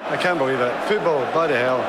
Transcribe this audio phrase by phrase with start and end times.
[0.00, 0.88] I can't believe it.
[0.88, 1.80] Football, bloody hell.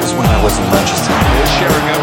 [0.00, 1.12] was when I was in Manchester.
[1.58, 1.99] Sheringham.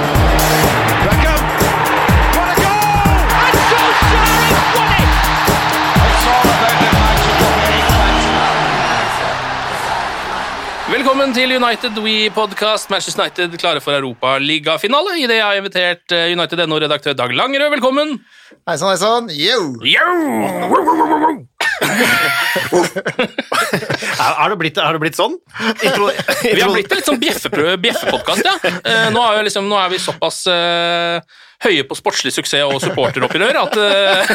[11.07, 12.89] Velkommen til United We Podcast.
[12.91, 15.13] Manchester United klare for Europaligafinale.
[15.21, 17.69] Idet jeg har invitert eh, United NO-redaktør Dag Langerød.
[17.71, 18.19] Velkommen.
[18.67, 19.31] Hei sann, hei sann.
[19.31, 19.59] Yo!
[19.87, 21.47] Yo!
[24.17, 25.35] Har det blitt, har det blitt sånn?
[25.83, 26.09] Intro,
[26.43, 28.79] Vi har blitt en litt sånn bjeffepodkast, bjeffe ja.
[28.83, 31.21] Eh, nå, er liksom, nå er vi såpass eh,
[31.65, 34.33] høye på sportslig suksess og supporteropprør at eh,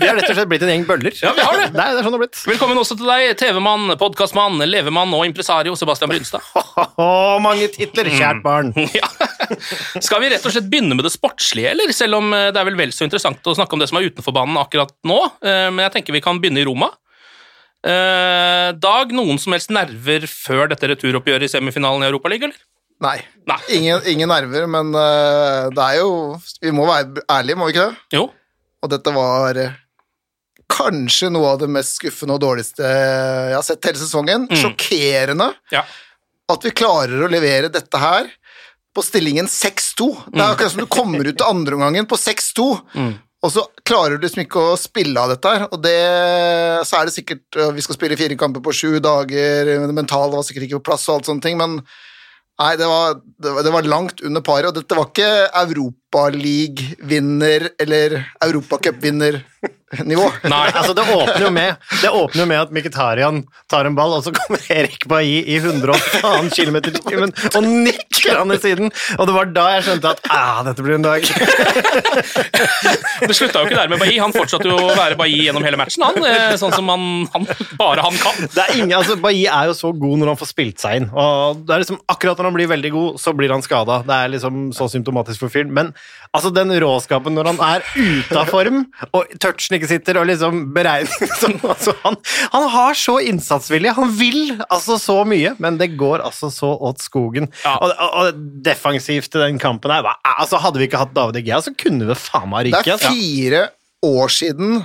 [0.00, 1.14] Vi har rett og slett blitt en gjeng bøller.
[1.22, 1.68] Ja, vi har det.
[1.76, 2.42] Nei, det er sånn det har blitt.
[2.50, 6.42] Velkommen også til deg, TV-mann, podkastmann, levemann og impresario Sebastian Brynstad.
[6.94, 8.72] Oh, mange titler, kjært barn.
[8.98, 9.06] Ja.
[10.06, 11.92] Skal vi rett og slett begynne med det sportslige, eller?
[11.96, 14.08] Selv om eh, det er vel vel så interessant å snakke om det som er
[14.10, 15.18] utenfor banen akkurat nå.
[15.44, 16.90] Eh, Men jeg tenker vi kan begynne i Roma.
[17.84, 22.62] Eh, Dag, noen som helst nerver før dette returoppgjøret i semifinalen i Europaligaen, eller?
[23.04, 23.18] Nei.
[23.50, 23.58] Nei.
[23.76, 26.12] Ingen, ingen nerver, men det er jo
[26.62, 27.96] Vi må være ærlige, må vi ikke det?
[28.16, 28.28] Jo.
[28.84, 29.58] Og dette var
[30.74, 34.46] kanskje noe av det mest skuffende og dårligste jeg har sett hele sesongen.
[34.48, 34.56] Mm.
[34.62, 35.82] Sjokkerende Ja.
[36.54, 38.30] at vi klarer å levere dette her
[38.94, 40.08] på stillingen 6-2.
[40.30, 43.12] Det er akkurat som du kommer ut til andreomgangen på 6-2, Mm.
[43.44, 45.66] og så klarer du liksom ikke å spille av dette her.
[45.70, 45.98] Og det,
[46.88, 50.32] så er det sikkert øh, Vi skal spille fire kamper på sju dager, det mentale
[50.32, 51.80] var sikkert ikke på plass og alt sånne ting, men
[52.54, 55.30] Nei, det var, det var, langt under paret, og dette var ikke
[56.14, 60.26] Europaliga-vinner eller Europacup-vinner-nivå.
[60.50, 60.70] Nei.
[60.74, 64.24] Altså, det åpner jo med Det åpner jo med at Mkhitaryan tar en ball, og
[64.26, 68.90] så kommer Erik Bailly i 180 km i timen og nikker han i siden.
[69.18, 71.22] Og det var da jeg skjønte at ah, dette blir en dag.
[73.24, 74.16] Det slutta jo ikke der med Bailly.
[74.20, 76.18] Han fortsatte jo å være Bailly gjennom hele matchen, han.
[76.26, 77.46] eh, Sånn som han, han,
[77.78, 78.36] bare han kan.
[78.52, 81.08] Det er ingen, altså Bailly er jo så god når han får spilt seg inn.
[81.12, 84.00] Og det er liksom Akkurat når han blir veldig god, så blir han skada.
[84.06, 85.72] Det er liksom så symptomatisk for fyren.
[85.74, 85.92] Men
[86.34, 88.82] altså den råskapen når han er ute av form,
[89.14, 92.18] og touchen ikke sitter, og liksom beregning altså, han,
[92.54, 93.94] han har så innsatsvilje.
[93.98, 97.50] Han vil altså så mye, men det går altså så åt skogen.
[97.64, 97.76] Ja.
[97.78, 101.60] Og, og, og defensivt i den kampen her altså Hadde vi ikke hatt David Egea,
[101.64, 103.62] så kunne vi faen meg Det er fire
[104.04, 104.82] år siden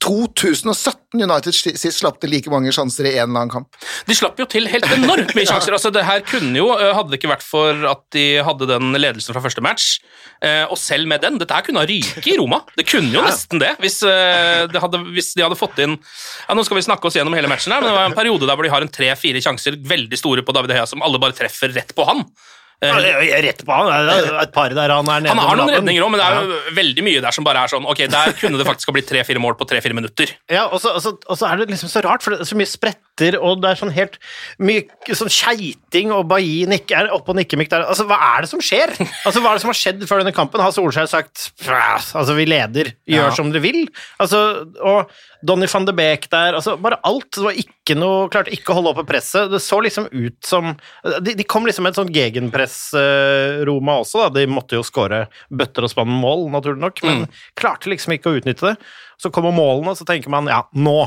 [0.00, 3.78] 2017 United sist slapp til like mange sjanser i en eller annen kamp.
[4.08, 5.74] De slapp jo til helt enormt mye sjanser.
[5.76, 8.92] altså det her kunne jo, eh, Hadde det ikke vært for at de hadde den
[8.98, 10.00] ledelsen fra første match,
[10.42, 12.62] eh, og selv med den Dette her kunne ha ryket i Roma.
[12.76, 16.54] Det kunne jo nesten det, hvis, eh, det hadde, hvis de hadde fått inn ja
[16.54, 18.56] Nå skal vi snakke oss gjennom hele matchen, her, men det var en periode der
[18.56, 21.72] hvor de har en tre-fire sjanser veldig store på David Hea som alle bare treffer
[21.72, 22.24] rett på han.
[22.82, 23.90] Eh, Rett på han.
[24.08, 25.34] Det er et par der han er nede.
[25.34, 26.42] Han har noen redninger òg, men det er Ja.
[26.48, 29.06] jo veldig mye der som bare er sånn Ok, der kunne det faktisk ha blitt
[29.10, 30.32] tre-fire mål på tre-fire minutter.
[30.48, 32.48] Ja, og så, og, så, og så er det liksom så rart, for det er
[32.48, 34.16] så mye spretter, og det er sånn helt
[34.58, 37.84] mye sånn keiting, og Bailly nikker, er oppe og nikke-mikk der.
[37.84, 38.94] Altså, hva er det som skjer?
[39.26, 40.60] Altså, Hva er det som har skjedd før denne kampen?
[40.64, 43.34] Har Solskjær sagt altså, vi leder, gjør Ja.
[43.36, 43.82] som dere vil?
[44.18, 44.40] Altså,
[44.80, 45.10] og
[45.44, 47.30] Donny van de Beek der, altså bare alt.
[47.32, 49.50] Det var ikke noe, klarte ikke å holde oppe presset.
[49.52, 50.76] Det så liksom ut som
[51.20, 54.40] De, de kom liksom med et sånn gegenpress, eh, Roma også, da.
[54.40, 57.26] De måtte jo skåre bøtter og spann mål, naturlig nok, men
[57.58, 58.76] klarte liksom ikke å utnytte det.
[59.20, 61.00] Så kommer målene, og så tenker man ja, nå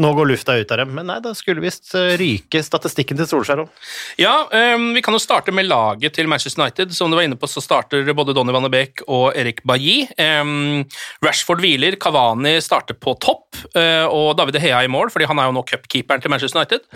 [0.00, 0.92] nå går lufta ut av dem.
[0.94, 3.88] Men nei, da skulle visst eh, ryke statistikken til Solskjær òg.
[4.20, 4.34] Ja,
[4.76, 6.94] um, Vi kan jo starte med laget til Manchester United.
[6.96, 10.04] Som du var inne på, så starter både Donny van de Beek og Erik Bailly.
[10.16, 10.84] Um,
[11.24, 15.50] Rashford hviler, Kavani starter på topp, uh, og David Hea i mål, fordi han er
[15.50, 16.86] jo nå cupkeeperen til Manchester United.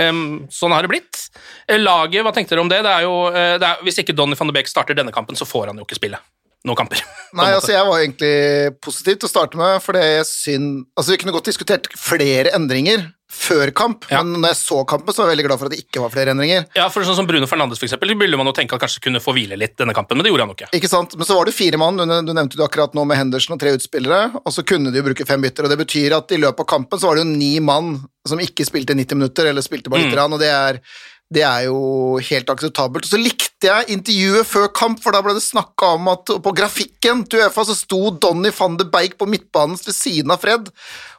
[0.00, 1.26] Um, sånn har det blitt.
[1.68, 2.82] Eh, Laget, hva tenkte dere om det?
[2.84, 5.48] det, er jo, det er, hvis ikke Donny van de Beek starter denne kampen, så
[5.48, 6.20] får han jo ikke spille
[6.64, 7.02] noen kamper.
[7.36, 8.34] Nei, altså jeg var egentlig
[8.84, 12.52] positiv til å starte med, for det er synd Altså Vi kunne godt diskutert flere
[12.54, 14.22] endringer før kamp, Ja.
[14.22, 16.12] men når jeg så kampen, så var jeg veldig glad for at det ikke var
[16.14, 16.66] flere endringer.
[16.76, 19.22] Ja, for sånn som Bruno Fernandes for eksempel, ville man jo tenke at kanskje kunne
[19.22, 20.70] få hvile litt denne kampen, men det gjorde han jo ikke.
[20.78, 21.16] Ikke sant?
[21.18, 23.60] Men så var det fire mann, du, du nevnte jo akkurat nå med Henderson og
[23.60, 26.38] tre utspillere, og så kunne de jo bruke fem bytter, og det betyr at i
[26.38, 27.96] løpet av kampen så var det jo ni mann
[28.28, 30.36] som ikke spilte 90 minutter, eller spilte bare litt, mm.
[30.38, 30.80] og det er,
[31.32, 33.06] det er jo helt akseptabelt.
[33.06, 36.52] Og så likte jeg intervjuet før kamp, for da ble det snakka om at på
[36.56, 40.68] grafikken til Uefa så sto Donny van de Beik på midtbanen ved siden av Fred,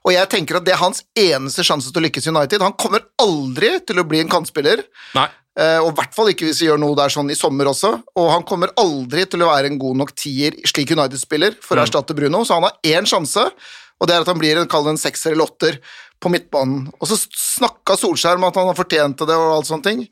[0.05, 2.61] og jeg tenker at det er hans eneste sjanse til å lykkes i United.
[2.61, 4.85] Han kommer aldri til å bli en kantspiller.
[5.17, 5.27] Nei.
[5.55, 7.93] Eh, og i hvert fall ikke hvis vi gjør noe der sånn i sommer også.
[8.19, 11.85] Og han kommer aldri til å være en god nok tier slik United-spiller for å
[11.85, 13.47] erstatte Bruno, så han har én sjanse,
[13.95, 15.79] og det er at han blir en, en sekser eller åtter
[16.25, 16.88] på midtbanen.
[17.00, 20.04] Og så snakka Solskjær om at han fortjente fortjent det og alt sånne ting,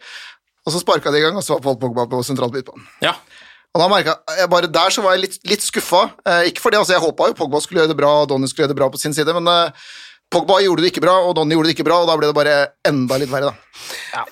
[0.64, 2.86] og så sparka de i gang, og så var Paul Pogba på sentralt midtbanen.
[3.04, 3.18] Ja.
[3.74, 6.06] Og da merket jeg, Bare der så var jeg litt, litt skuffa.
[6.30, 8.68] Eh, ikke fordi altså, jeg håpa jo Pogba skulle gjøre det bra, og Donny skulle
[8.68, 9.94] gjøre det bra på sin side, men eh,
[10.34, 12.38] Pogba gjorde det ikke bra, og Donny gjorde det ikke bra, og da ble det
[12.38, 12.58] bare
[12.90, 13.74] enda litt verre, da.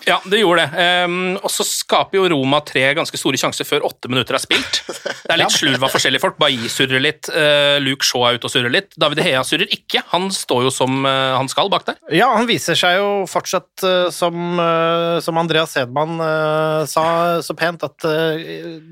[0.06, 0.84] Ja, det gjorde det.
[1.06, 4.82] Um, og så skaper jo Roma tre ganske store sjanser før åtte minutter er spilt.
[4.86, 6.38] Det er litt slurv av forskjellige folk.
[6.42, 8.94] Bailly surrer litt, uh, Luke Shaw er ute og surrer litt.
[9.02, 10.04] David Hea surrer ikke.
[10.14, 11.98] Han står jo som uh, han skal bak der.
[12.14, 14.62] Ja, han viser seg jo fortsatt uh, som,
[15.24, 16.20] som Andreas Hedman
[16.90, 17.04] sa
[17.44, 18.06] så pent, at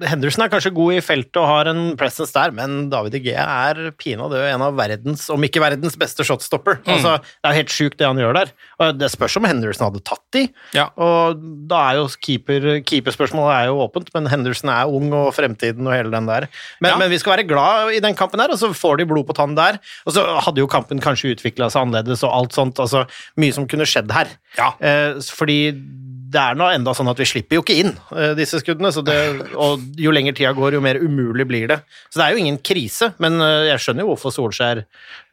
[0.10, 3.46] Henderson er kanskje god i feltet og har en presence der, men David De Gea
[3.70, 6.80] er pinadø en av verdens, om ikke verdens beste shotstopper.
[7.00, 8.52] Altså, det er jo helt sjukt det han gjør der.
[8.80, 10.44] Og det spørs om Henderson hadde tatt de,
[10.76, 10.90] Ja.
[10.98, 15.88] og da er jo keeper, keeperspørsmålet er jo åpent, men Henderson er ung og fremtiden
[15.88, 16.48] og hele den der.
[16.82, 16.98] Men, Ja.
[16.98, 19.36] men vi skal være glad i den kampen her, og så får de blod på
[19.36, 19.80] tann der.
[20.06, 22.80] Og så hadde jo kampen kanskje utvikla seg annerledes og alt sånt.
[22.80, 23.08] altså
[23.38, 24.28] Mye som kunne skjedd her.
[24.58, 24.74] Ja.
[24.82, 25.74] Eh, fordi
[26.30, 29.02] det er nå enda sånn at vi slipper jo ikke inn eh, disse skuddene, så
[29.06, 29.16] det,
[29.58, 31.80] og jo lenger tida går, jo mer umulig blir det.
[32.10, 34.84] Så det er jo ingen krise, men eh, jeg skjønner jo hvorfor Solskjær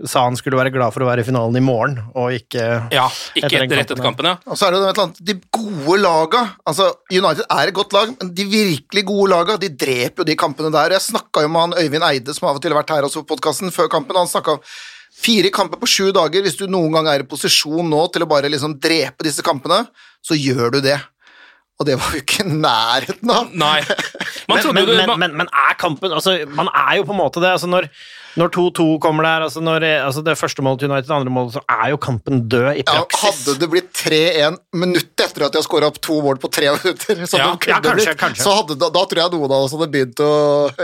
[0.09, 2.65] sa han skulle være glad for å være i finalen i morgen, og ikke
[2.95, 3.07] Ja,
[3.37, 4.37] ikke Etter etter rett etter kampen, ja.
[4.49, 7.77] Og så er det jo et eller annet, De gode laga altså United er et
[7.77, 10.97] godt lag, men de virkelig gode laga de dreper jo de kampene der.
[10.97, 13.23] Jeg snakka jo med han Øyvind Eide, som av og til har vært her også
[13.25, 14.19] på podkasten, før kampen.
[14.19, 14.63] Han snakka om
[15.17, 16.45] fire kamper på sju dager.
[16.45, 19.85] Hvis du noen gang er i posisjon nå til å bare liksom drepe disse kampene,
[20.27, 20.99] så gjør du det.
[21.77, 23.51] Og det var jo ikke nærheten av.
[23.53, 23.81] Nei.
[24.49, 27.51] Man men, men, men, men er kampen altså, Man er jo på en måte det.
[27.57, 27.89] altså Når
[28.37, 31.55] når 2-2 kommer der, altså, når, altså det første målet til United, det andre målet,
[31.57, 33.47] så er jo kampen død i Ja, praksis.
[33.47, 36.69] hadde det blitt 3-1 minuttet etter at de har skåra opp to mål på tre
[36.77, 38.45] minutter, så, Ja, ja, kanskje, blitt, kanskje.
[38.45, 40.31] så hadde, da, da tror jeg noen av oss hadde begynt å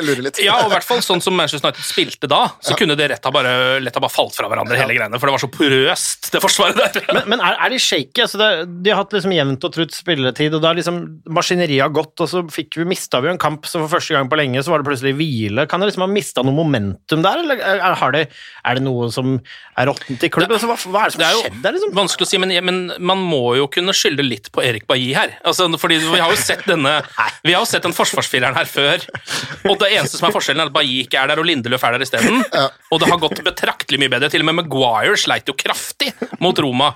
[0.03, 0.41] lure litt.
[0.45, 3.29] Ja, og i hvert fall sånn som Manchester United spilte da, så kunne det rett
[3.29, 3.53] ha bare,
[3.85, 6.81] lett ha bare falt fra hverandre, hele greiene, for det var så porøst, det forsvaret
[6.81, 7.07] der.
[7.13, 8.25] Men, men er, er de shaky?
[8.25, 8.51] Altså det,
[8.87, 11.03] de har hatt liksom jevnt og trutt spilletid, og da har liksom
[11.37, 14.17] maskineriet har gått, og så fikk vi, mista vi jo en kamp, så for første
[14.17, 15.67] gang på lenge så var det plutselig hvile.
[15.71, 18.23] Kan det liksom ha mista noe momentum der, er, har det,
[18.65, 19.35] er det noe som
[19.79, 20.55] er råttent i klubben?
[20.55, 21.95] Altså, hva, hva er det som Det er har jo skjedd der, liksom?
[21.97, 22.81] vanskelig å si, men, men
[23.13, 25.35] man må jo kunne skylde litt på Erik Bailly her.
[25.49, 26.95] Altså, fordi Vi har jo sett denne
[27.47, 29.03] Vi har jo sett den forsvarsfireren her før,
[29.71, 31.97] og det eneste som er forskjellen, er at Bailly ikke er der, og Lindeløf er
[31.97, 32.43] der isteden.
[32.93, 34.29] Og det har gått betraktelig mye bedre.
[34.33, 36.11] Til og med Maguire sleit jo kraftig
[36.43, 36.91] mot Roma,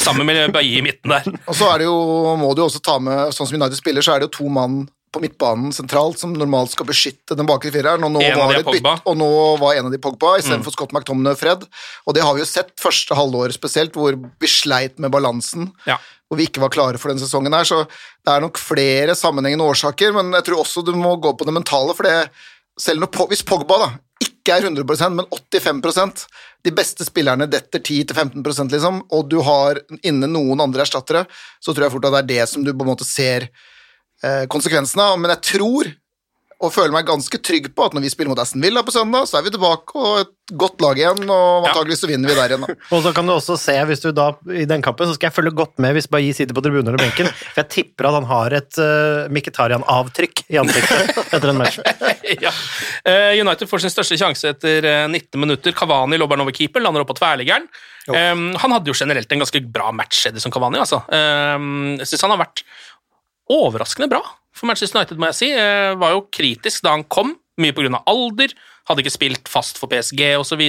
[0.00, 1.26] sammen med Bailly i midten der.
[1.50, 1.96] Og så er det jo,
[2.38, 4.50] må du jo også ta med, sånn som United spiller, så er det jo to
[4.52, 8.54] mann på midtbanen sentralt som normalt skal beskytte den bakre fireren, og nå, En var,
[8.54, 9.00] de det Mm.
[9.06, 9.30] og nå
[9.62, 11.62] var en av de Pogba istedenfor Scott McTomney og Fred.
[12.06, 15.70] Og det har vi jo sett første halvår spesielt, hvor vi sleit med balansen.
[15.86, 15.98] Ja.
[16.28, 19.66] Hvor vi ikke var klare for den sesongen her, så det er nok flere sammenhengende
[19.68, 22.30] årsaker, men jeg tror også du må gå på det mentale, for det
[22.80, 23.90] selv når, hvis Pogba da,
[24.24, 26.24] ikke er 100% men 85%
[26.64, 31.24] de beste spillerne detter 10-15% liksom, og du har inne noen andre erstattere,
[31.60, 33.50] så tror jeg fort at det er det som du på en måte ser
[34.52, 35.20] konsekvensene av.
[35.20, 35.90] Men jeg tror,
[36.64, 39.26] og føler meg ganske trygg på, at når vi spiller mot Aston Villa på søndag,
[39.28, 42.54] så er vi tilbake og et godt lag igjen, og antakeligvis så vinner vi der
[42.54, 42.66] igjen.
[42.66, 42.76] da.
[42.94, 45.36] Og så kan du også se, hvis du da, i den kampen, så skal jeg
[45.38, 48.28] følge godt med hvis Bailly sitter på tribunen eller benken, for jeg tipper at han
[48.28, 51.80] har et uh, Mkhitaryan-avtrykk i ansiktet etter en match.
[52.46, 52.52] ja.
[53.08, 55.74] Eh, United får sin største sjanse etter eh, 19 minutter.
[55.76, 57.66] Cavani lobber den over keeper, lander opp på tverrliggeren.
[58.04, 60.76] Um, han hadde jo generelt en ganske bra match, Edison Cavani.
[60.82, 61.00] Altså.
[61.08, 62.64] Um, jeg synes han har vært
[63.52, 64.22] overraskende bra
[64.54, 65.50] for Manchester United, må jeg si.
[65.50, 68.02] Eh, var jo kritisk da han kom, mye pga.
[68.06, 68.54] alder,
[68.88, 70.62] hadde ikke spilt fast for PSG osv.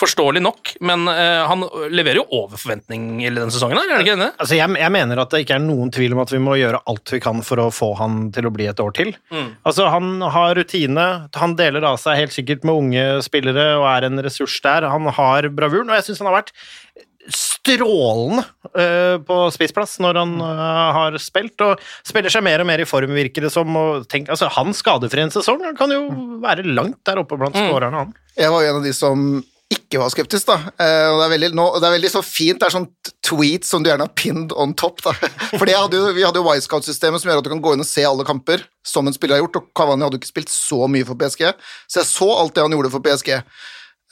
[0.00, 4.14] forståelig nok, men eh, han leverer jo over forventning i denne sesongen, er det ikke
[4.16, 4.30] denne?
[4.40, 6.80] Altså, jeg, jeg mener at det ikke er noen tvil om at vi må gjøre
[6.88, 9.12] alt vi kan for å få han til å bli et år til.
[9.28, 9.50] Mm.
[9.68, 11.06] Altså, Han har rutine,
[11.36, 14.88] han deler av seg helt sikkert med unge spillere og er en ressurs der.
[14.88, 16.56] Han har bravuren, og jeg syns han har vært
[17.30, 18.42] strålende
[18.74, 22.88] uh, på spissplass når han uh, har spilt, og spiller seg mer og mer i
[22.88, 23.70] form, virker det som.
[23.78, 26.04] Og tenk, altså, han skadefri en sesong, han kan jo
[26.42, 28.14] være langt der oppe blant skårerne, han.
[28.38, 29.26] Jeg var jo en av de som
[29.72, 30.58] ikke var skeptisk, da.
[30.76, 32.88] Uh, og det er veldig, nå, det er veldig så fint, det er sånn
[33.24, 35.14] tweet som du gjerne har pinned on top, da.
[35.60, 37.88] Fordi hadde jo, vi hadde jo Wisecout-systemet som gjør at du kan gå inn og
[37.88, 40.90] se alle kamper som en spiller har gjort, og Cavani hadde jo ikke spilt så
[40.90, 41.46] mye for PSG,
[41.86, 43.36] så jeg så alt det han gjorde for PSG.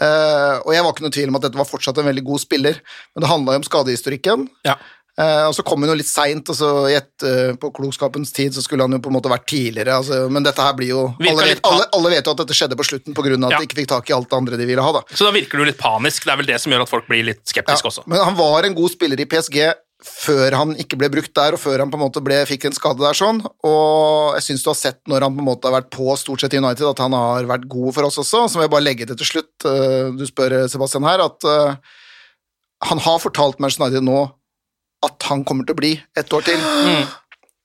[0.00, 2.40] Eh, og jeg var ikke noe tvil om at dette var fortsatt en veldig god
[2.40, 2.80] spiller,
[3.14, 4.48] men det handla jo om skadehistorikken.
[4.68, 4.78] Ja.
[5.20, 8.54] Uh, og så kom hun jo litt seint, altså, i et, uh, på klokskapens tid
[8.56, 9.98] så skulle han jo på en måte vært tidligere.
[10.00, 12.78] Altså, men dette her blir jo alle vet, alle, alle vet jo at dette skjedde
[12.78, 13.34] på slutten pga.
[13.34, 13.58] at Ja.
[13.58, 14.92] de ikke fikk tak i alt det andre de ville ha.
[14.96, 15.02] da.
[15.12, 16.24] Så da virker du litt panisk.
[16.24, 18.06] Det er vel det som gjør at folk blir litt skeptiske også.
[18.06, 19.58] Men han var en god spiller i PSG
[20.06, 22.76] før han ikke ble brukt der, og før han på en måte ble, fikk en
[22.76, 23.16] skade der.
[23.16, 26.16] sånn, Og jeg syns du har sett når han på en måte har vært på
[26.16, 28.46] stort sett i United, at han har vært god for oss også.
[28.48, 31.96] Så må jeg bare legge til til slutt, eh, du spør Sebastian her, at eh,
[32.90, 34.20] han har fortalt Manchester United nå
[35.04, 36.60] at han kommer til å bli et år til.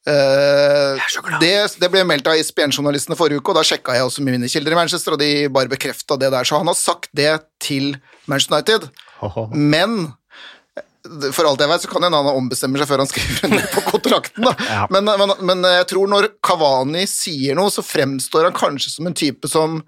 [0.05, 1.05] Eh,
[1.41, 4.51] det, det ble meldt av ISBN-journalistene forrige uke, og da sjekka jeg også med mine
[4.51, 6.47] kilder i Manchester, og de bare bekrefta det der.
[6.47, 7.31] Så han har sagt det
[7.63, 7.95] til
[8.29, 8.87] Manchester United.
[9.51, 10.13] Men
[11.35, 13.83] for alt jeg vet, så kan hende han ombestemmer seg før han skriver under på
[13.89, 14.47] kontrakten.
[14.69, 14.85] Ja.
[14.93, 19.17] Men, men, men jeg tror når Kavani sier noe, så fremstår han kanskje som en
[19.17, 19.79] type som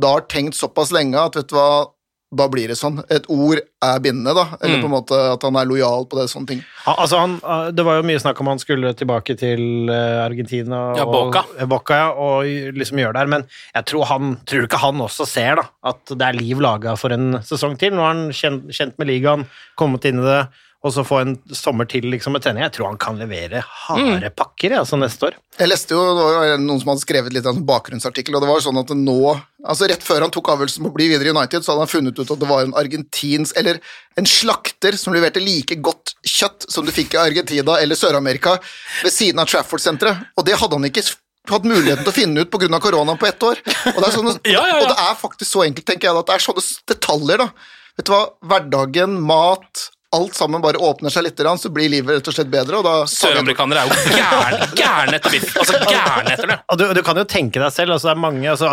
[0.00, 1.86] da har tenkt såpass lenge at vet du hva,
[2.34, 2.98] da blir det sånn.
[3.12, 4.58] Et ord er bindende, da.
[4.58, 6.62] Eller på en måte at han er lojal på det, sånne ting.
[6.90, 10.80] Altså han, eh, det var jo mye snakk om han skulle tilbake til eh, Argentina
[10.98, 11.44] Ja, Boca.
[11.44, 15.04] og, eh, Boca ja, og liksom gjøre her, men jeg tror, han, tror ikke han
[15.06, 17.94] også ser da, at det er liv laga for en sesong til.
[17.94, 19.46] Nå er han kjent, kjent med ligaen,
[19.78, 20.40] kommet inn i det,
[20.86, 22.62] og så få en sommer til liksom med trening.
[22.62, 24.78] Jeg tror han kan levere harde pakker mm.
[24.78, 25.36] altså neste år.
[25.58, 28.50] Jeg leste jo, det var noen som hadde skrevet litt av en bakgrunnsartikkel, og det
[28.50, 29.18] var sånn at nå
[29.66, 31.90] altså Rett før han tok avgjørelsen på å bli videre i United, så hadde han
[31.90, 33.80] funnet ut at det var en argentinsk Eller
[34.20, 38.56] en slakter som leverte like godt kjøtt som du fikk i Argentina eller Sør-Amerika
[39.02, 41.02] ved siden av Trafford-senteret, og det hadde han ikke
[41.50, 42.80] hatt muligheten til å finne ut pga.
[42.82, 43.60] koronaen på ett år.
[43.94, 44.78] Og det, er sånne, Ja, ja, ja.
[44.82, 47.74] og det er faktisk så enkelt, tenker jeg, at det er sånne detaljer, da.
[47.96, 52.28] Vet du hva, hverdagen, mat Alt sammen bare åpner seg litt, så blir livet rett
[52.30, 52.78] og slett bedre.
[52.78, 55.56] og da Søramerikanere er jo gærne, etter biff.
[55.58, 56.58] Altså gærne etter det.
[56.70, 58.70] Og du, du kan jo tenke deg selv, altså det er mange altså,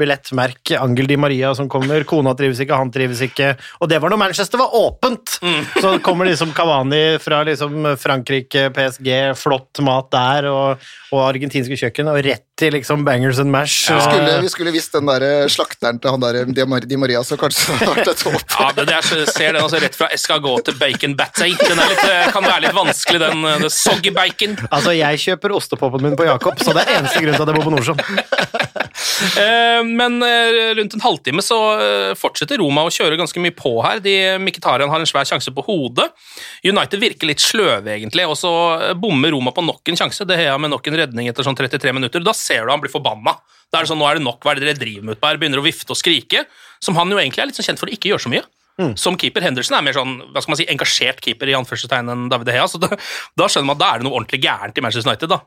[0.00, 3.52] billettmerk, Angel Di Maria som kommer, kona trives ikke, han trives ikke,
[3.84, 5.36] og det var når Manchester var åpent!
[5.80, 12.08] Så kommer liksom Cavani fra liksom Frankrike, PSG, flott mat der, og, og argentinske kjøkken,
[12.10, 13.90] og rett til liksom bangers and mash.
[13.90, 16.44] Vi skulle, vi skulle visst den der slakteren til han der
[16.86, 18.44] Di Maria, så kanskje det hadde vært et håp.
[18.60, 21.50] Ja, det, det er, så- ser den altså rett fra escargot til bacon batty.
[21.58, 24.56] Den litt, eh, kan være litt vanskelig, den eh, soggy bacon.
[24.70, 27.58] Altså, jeg kjøper ostepopen min på Jakob, så det er eneste grunn til at jeg
[27.58, 28.04] bor på Nordstrand.
[29.38, 30.18] Eh, Men
[30.76, 31.56] rundt en halvtime så
[32.18, 34.00] fortsetter Roma å kjøre ganske mye på her.
[34.02, 36.06] De, Mkhitaryan har en svær sjanse på hodet.
[36.66, 38.50] United virker litt sløve, egentlig, og så
[38.98, 40.26] bommer Roma på nok en sjanse.
[40.28, 42.22] Det Hea med nok en redning etter sånn 33 minutter.
[42.26, 43.36] Da ser du han blir forbanna.
[43.70, 45.20] Da er det sånn, nå er det nok, hva er det dere driver med?
[45.22, 46.44] Bare begynner å vifte og skrike.
[46.82, 48.44] Som han jo egentlig er litt sånn kjent for å ikke gjøre så mye.
[48.98, 49.40] Som keeper.
[49.46, 52.64] Henderson er mer sånn, hva skal man si, engasjert keeper i anførselstegn enn David Hea,
[52.66, 52.88] så da,
[53.38, 55.28] da skjønner man at da er det noe ordentlig gærent i Manchester United.
[55.36, 55.42] da.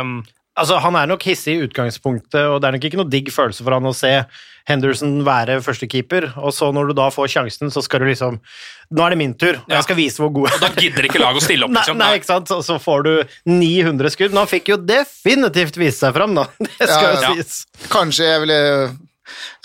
[0.00, 0.18] Um,
[0.56, 3.60] Altså, Han er nok hissig i utgangspunktet, og det er nok ikke noe digg følelse
[3.60, 4.08] for han å se
[4.64, 8.38] Henderson være førstekeeper, og så når du da får sjansen, så skal du liksom
[8.96, 9.74] Nå er det min tur, og Ja.
[9.76, 10.62] jeg skal vise hvor god jeg er.
[10.64, 11.98] da gidder ikke laget å stille opp, Nei, liksom.
[12.00, 12.48] nei, ikke sant?
[12.48, 13.12] Så, så får du
[13.52, 14.32] 900 skudd.
[14.32, 16.46] Men han fikk jo definitivt vise seg fram, da.
[16.58, 17.34] Det skal Ja, jo ja.
[17.36, 17.66] sies.
[17.92, 18.60] Kanskje jeg ville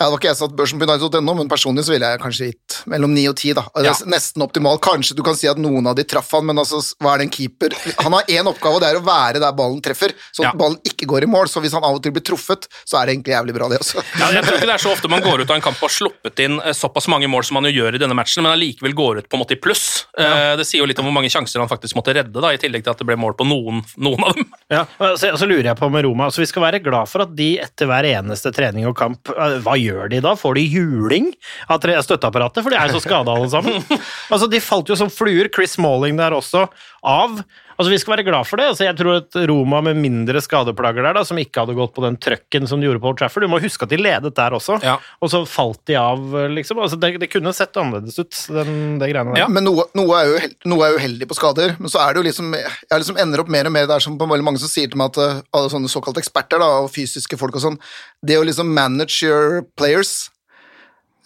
[0.02, 2.20] ja, Det var ikke jeg som satt børsen på United.no, men personlig så ville jeg
[2.22, 3.54] kanskje gitt mellom 9 og 10.
[3.58, 3.64] da.
[3.72, 3.94] Det er Ja.
[4.12, 4.80] Nesten optimalt.
[4.84, 7.26] Kanskje du kan si at noen av de traff han, men altså, hva er det
[7.28, 10.42] en keeper Han har én oppgave, og det er å være der ballen treffer, så
[10.44, 10.52] at Ja.
[10.58, 11.46] ballen ikke går i mål.
[11.48, 13.78] Så hvis han av og til blir truffet, så er det egentlig jævlig bra, det
[13.80, 14.02] også.
[14.22, 15.88] Ja, jeg tror ikke det er så ofte man går ut av en kamp og
[15.88, 18.52] har sluppet inn eh, såpass mange mål som man jo gjør i denne matchen, men
[18.56, 20.06] allikevel går ut på en måte i pluss.
[20.18, 22.58] Eh, Det sier jo litt om hvor mange sjanser han faktisk måtte redde, da, i
[22.58, 24.46] tillegg til at det ble mål på noen, noen av dem.
[24.72, 27.08] Ja, og så, og så lurer jeg på med Roma, altså Vi skal være glad
[27.08, 30.34] for at de etter hver eneste trening og kamp eh, Hva gjør de da?
[30.38, 31.30] Får de juling
[31.70, 32.62] av støtteapparatet?
[32.64, 33.82] For de er jo så skada alle sammen.
[34.32, 35.50] Altså De falt jo som fluer.
[35.52, 36.66] Chris Malling der også
[37.02, 37.42] av.
[37.82, 38.68] Altså Vi skal være glad for det.
[38.70, 42.04] Altså Jeg tror at Roma med mindre skadeplager der, da som ikke hadde gått på
[42.04, 44.54] den trøkken som de gjorde på Old Trafford Du må huske at de ledet der
[44.54, 44.96] også, Ja.
[45.20, 46.22] og så falt de av,
[46.54, 46.78] liksom.
[46.78, 49.42] Altså Det, det kunne sett annerledes ut, den, det greiene der.
[49.42, 52.14] Ja, Men noe, noe, er jo, noe er jo uheldig på skader, men så er
[52.14, 54.62] det jo liksom Jeg liksom ender opp mer og mer der som på veldig mange
[54.62, 57.66] som sier til meg at eh, alle sånne såkalte eksperter da, og fysiske folk og
[57.66, 57.80] sånn,
[58.22, 60.30] det å liksom manage your players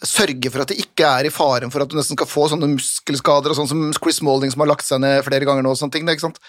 [0.06, 2.70] sørge for at det ikke er i faren for at du nesten skal få sånne
[2.76, 5.80] muskelskader og sånn som Chris Smalling som har lagt seg ned flere ganger nå og
[5.80, 6.08] sånne ting.
[6.08, 6.40] Ikke sant?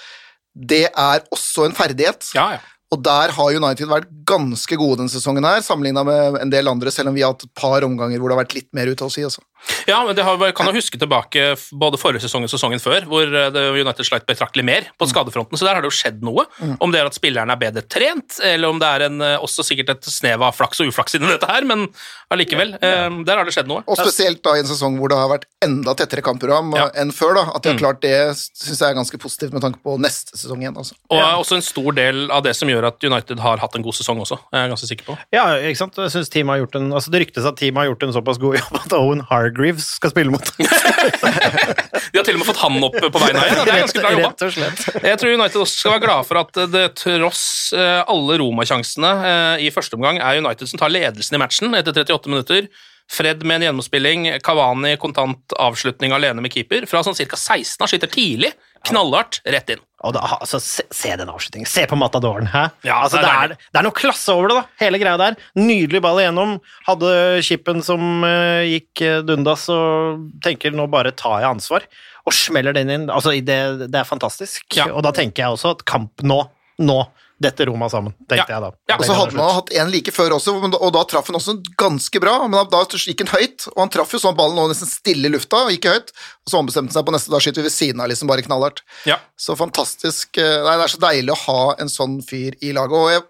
[0.58, 2.32] det er også en ferdighet.
[2.36, 2.64] Ja, ja.
[2.96, 6.92] Og der har United vært ganske gode denne sesongen her, sammenligna med en del andre,
[6.92, 9.04] selv om vi har hatt et par omganger hvor det har vært litt mer ute
[9.04, 9.26] å si.
[9.28, 9.42] Også.
[9.90, 13.28] Ja, men det har, kan jo huske tilbake både forrige sesong og sesongen før, hvor
[13.28, 14.94] eh, United sleit betraktelig mer Mm.
[15.00, 16.46] på skadefronten, så der har det jo skjedd noe.
[16.80, 19.66] Om det er at spillerne er bedre trent, eller om det er en, eh, også
[19.68, 21.88] sikkert et snev av flaks og uflaks inni dette her, men
[22.32, 23.84] allikevel, eh, der har det skjedd noe.
[23.88, 26.88] Og spesielt da i en sesong hvor det har vært enda tettere kampprogram Ja.
[26.96, 27.36] enn før.
[27.36, 27.74] da, At de Mm.
[27.74, 30.78] har klart det, syns jeg er ganske positivt med tanke på neste sesong igjen.
[30.78, 30.94] altså.
[31.10, 33.96] Og også en stor del av det som gjør at United har hatt en god
[33.98, 35.16] sesong også, er jeg ganske sikker på.
[35.34, 35.98] Ja, ikke sant?
[35.98, 38.40] Jeg synes teamet har gjort en, altså Det ryktes at teamet har gjort en såpass
[38.42, 42.84] god jobb at Owen Hargreaves skal spille mot De har til og med fått han
[42.88, 45.08] opp på beina igjen, det er ganske bra jobba.
[45.08, 47.46] Jeg tror United også skal være glad for at det tross
[47.78, 51.96] eh, alle Roma-sjansene eh, i første omgang er United som tar ledelsen i matchen etter
[51.96, 52.70] 38 minutter.
[53.12, 56.88] Fred med en gjennomspilling, Kavani kontant avslutning alene med keeper.
[56.90, 57.40] Fra sånn ca.
[57.40, 58.52] 16 han skyter tidlig,
[58.90, 59.84] knallhardt, rett inn.
[59.98, 61.68] Da, altså, se, se den avslutningen.
[61.70, 62.46] Se på Matadoren.
[62.52, 62.68] Hæ?
[62.86, 64.76] Ja, altså, det er er, det er noe klasse over det, da.
[64.84, 65.38] Hele greia der.
[65.58, 66.58] Nydelig ball igjennom.
[66.86, 67.14] Hadde
[67.46, 71.88] chipen som uh, gikk eh, dundas, og tenker nå bare tar jeg ansvar.
[72.30, 73.08] Og smeller den inn.
[73.10, 74.68] Altså, det, det er fantastisk.
[74.78, 74.92] Ja.
[74.92, 76.44] Og da tenker jeg også at kamp nå,
[76.84, 77.00] nå
[77.42, 78.70] detter Roma sammen, tenkte jeg da.
[78.90, 78.98] Ja.
[78.98, 82.22] Og så hadde man hatt en like før også, og da traff han også ganske
[82.24, 82.34] bra.
[82.48, 85.30] Men da, da gikk han høyt, og han traff jo sånn ballen lå nesten stille
[85.30, 86.14] i lufta, og gikk høyt.
[86.48, 88.46] Og så ombestemte han seg på neste, da skyter vi ved siden av, liksom bare
[88.48, 88.82] knallhardt.
[89.10, 89.20] Ja.
[89.38, 92.98] Så fantastisk eh, Nei, det er så deilig å ha en sånn fyr i laget.
[92.98, 93.26] Og jeg,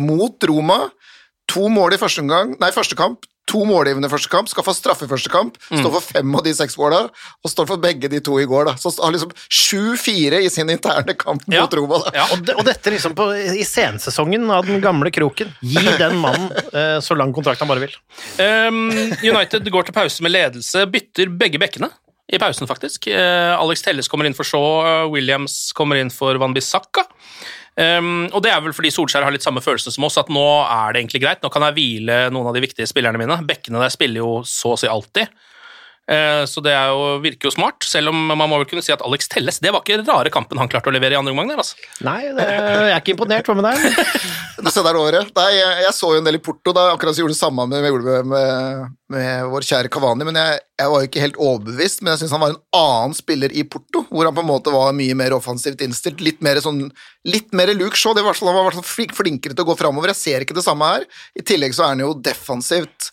[0.00, 0.78] mot Roma,
[1.52, 5.04] to mål i første omgang, nei, første kamp, to målgivende første kamp, skal få straffe
[5.06, 8.20] i første kamp, står for fem av de seks måla, og står for begge de
[8.24, 8.74] to i går, da.
[8.80, 11.62] Så har liksom 7-4 i sin interne kamp Ja.
[11.66, 12.12] mot Roma, da.
[12.16, 12.26] Ja.
[12.32, 15.52] Og, de, og dette liksom på, i sensesongen av den gamle kroken.
[15.60, 17.96] Gi den mannen eh, så lang kontrakt han bare vil.
[18.40, 18.86] Um,
[19.22, 21.90] United går til pause med ledelse, bytter begge bekkene
[22.32, 23.10] i pausen, faktisk.
[23.12, 27.04] Uh, Alex Telles kommer inn for Shaw, Williams kommer inn for Van Bissaka.
[27.72, 30.44] Um, og det er vel fordi Solskjær har litt samme følelse som oss, at nå
[30.66, 31.40] er det egentlig greit.
[31.44, 33.38] Nå kan jeg hvile noen av de viktige spillerne mine.
[33.48, 35.32] Bekkene der spiller jo så å si alltid.
[36.10, 38.90] Eh, Så det er jo, virker jo smart, selv om man må vel kunne si
[38.92, 41.30] at Alex Telles Det var ikke den rare kampen han klarte å levere i andre
[41.30, 41.52] omgang.
[41.52, 41.76] der, altså.
[42.02, 43.46] Nei, det, jeg er ikke imponert.
[43.46, 44.08] Hva med deg?
[44.62, 45.30] Du ser der året.
[45.34, 47.64] Nei, jeg, jeg så jo en del i Porto, da akkurat så gjorde det samme
[47.66, 52.02] med, med, med, med vår kjære Kavani, men jeg, jeg var jo ikke helt overbevist,
[52.04, 54.70] men jeg syns han var en annen spiller i Porto, hvor han på en måte
[54.74, 56.84] var mye mer offensivt innstilt, litt mer sånn,
[57.26, 60.20] litt mer Luke Shaw, det var, sånn- han var flinkere til å gå framover, jeg
[60.20, 61.08] ser ikke det samme her.
[61.34, 63.10] I tillegg så er han jo defensivt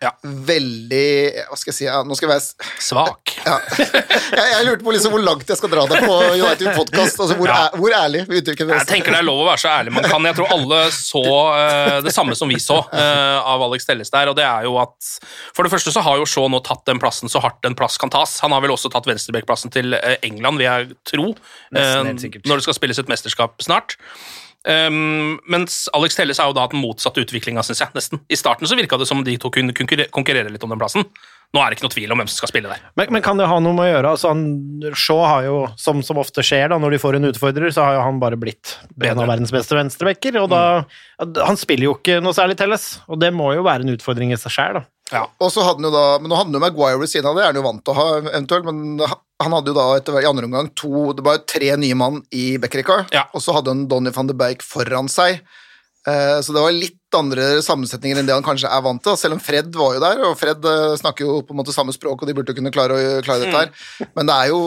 [0.00, 0.14] Ja.
[0.24, 3.32] veldig, hva skal jeg si, ja, nå skal jeg være Svak.
[3.44, 3.56] ja.
[3.76, 7.36] jeg, jeg lurte på liksom hvor langt jeg skal dra deg på United Podcast, altså
[7.36, 7.66] hvor, Ja.
[7.68, 8.78] æ- hvor ærlig vi uttrykker det.
[8.80, 10.24] Jeg tenker det er lov å være så ærlig man kan.
[10.30, 14.32] Jeg tror alle så uh, det samme som vi så uh, av Alex Telles der,
[14.32, 15.12] og det er jo at
[15.56, 18.00] For det første så har jo Shaw nå tatt den plassen så hardt en plass
[18.00, 18.38] kan tas.
[18.40, 21.34] Han har vel også tatt venstrebekkplassen til eh, England, vil jeg tro,
[22.16, 22.48] sikkert.
[22.48, 23.98] når det skal spilles et mesterskap snart.
[24.68, 27.94] Um, mens Alex Telles har jo da hatt den motsatte utviklinga, syns jeg.
[27.96, 28.20] nesten.
[28.28, 31.06] I starten så virka det som de to kunne konkurrere litt om den plassen.
[31.50, 32.82] Nå er det ikke noe tvil om hvem som skal spille der.
[32.94, 34.10] Men, men kan det ha noe med å gjøre?
[34.14, 37.72] Altså, han, Shaw har jo, som, som ofte skjer da, når de får en utfordrer,
[37.74, 40.38] så har jo han bare blitt en av verdens beste venstrebacker.
[40.44, 40.60] Og da,
[41.42, 44.38] Han spiller jo ikke noe særlig Telles, og det må jo være en utfordring i
[44.38, 44.84] seg sjøl, da.
[45.10, 45.24] Ja.
[45.42, 47.34] Og så hadde han jo da, men Nå hadde han jo Maguire ved siden av
[47.34, 49.08] det, er han jo vant til å ha eventuelt, men
[49.40, 52.20] han hadde jo da etter, i andre omgang to, det var jo tre nye mann
[52.32, 53.24] i backrekka, Ja.
[53.34, 55.40] og så hadde han Donny van de Beek foran seg.
[56.06, 59.34] Eh, Så det var litt andre sammensetninger enn det han kanskje er vant til, selv
[59.36, 62.22] om Fred var jo der, og Fred eh, snakker jo på en måte samme språk,
[62.22, 64.08] og de burde kunne klare, å, klare dette her.
[64.16, 64.62] Men det er jo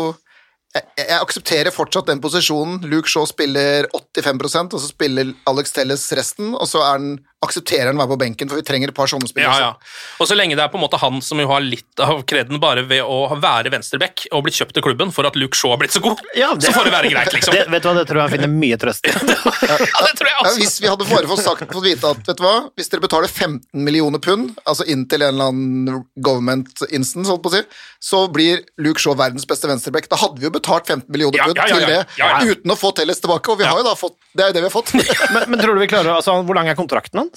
[0.74, 2.80] jeg, jeg aksepterer fortsatt den posisjonen.
[2.90, 7.12] Luke Shaw spiller 85% og så spiller Alex Telles resten, og så er den,
[7.46, 9.54] aksepterer han å være på benken, for vi trenger et par sånne spillere.
[9.60, 10.18] Ja, ja.
[10.24, 12.60] Og så lenge det er på en måte han som jo har litt av kreden
[12.64, 15.82] bare ved å være venstreback og blitt kjøpt til klubben for at Luke Shaw har
[15.84, 17.54] blitt så god, Ja, det- så får det være greit, liksom.
[17.58, 19.14] Det, vet du hva, det tror jeg han finner mye trøst i.
[19.14, 22.40] ja, det tror jeg Ja, hvis vi hadde bare fått, sagt, fått vite at vet
[22.40, 27.30] du hva, hvis dere betaler 15 millioner pund, altså inntil en eller annen government instance,
[27.32, 27.64] holdt på å si,
[28.04, 30.10] så blir Luke Shaw verdens beste venstreback.
[30.12, 32.52] Da hadde vi jo betalt 15 millioner Ja, pund ja, ja, til det, Ja, ja.
[32.54, 34.64] uten å få Telles tilbake, og vi har jo da fått, det er jo det
[34.66, 34.92] vi har fått.
[35.34, 37.33] Men, men tror du vi klarer altså, Hvor lang er kontrakten hans?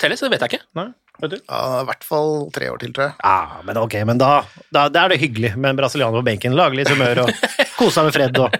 [0.00, 0.66] Telles, det vet jeg ikke.
[0.78, 0.86] Nei,
[1.22, 1.38] vet du?
[1.44, 3.16] Ja, I hvert fall tre år til, tror jeg.
[3.22, 4.32] Ja, men ok, men da,
[4.72, 6.56] da, da er det hyggelig med en brasilianer på benken.
[6.58, 7.32] Lage litt humør og
[7.78, 8.40] kose seg med Fred.
[8.40, 8.56] Og,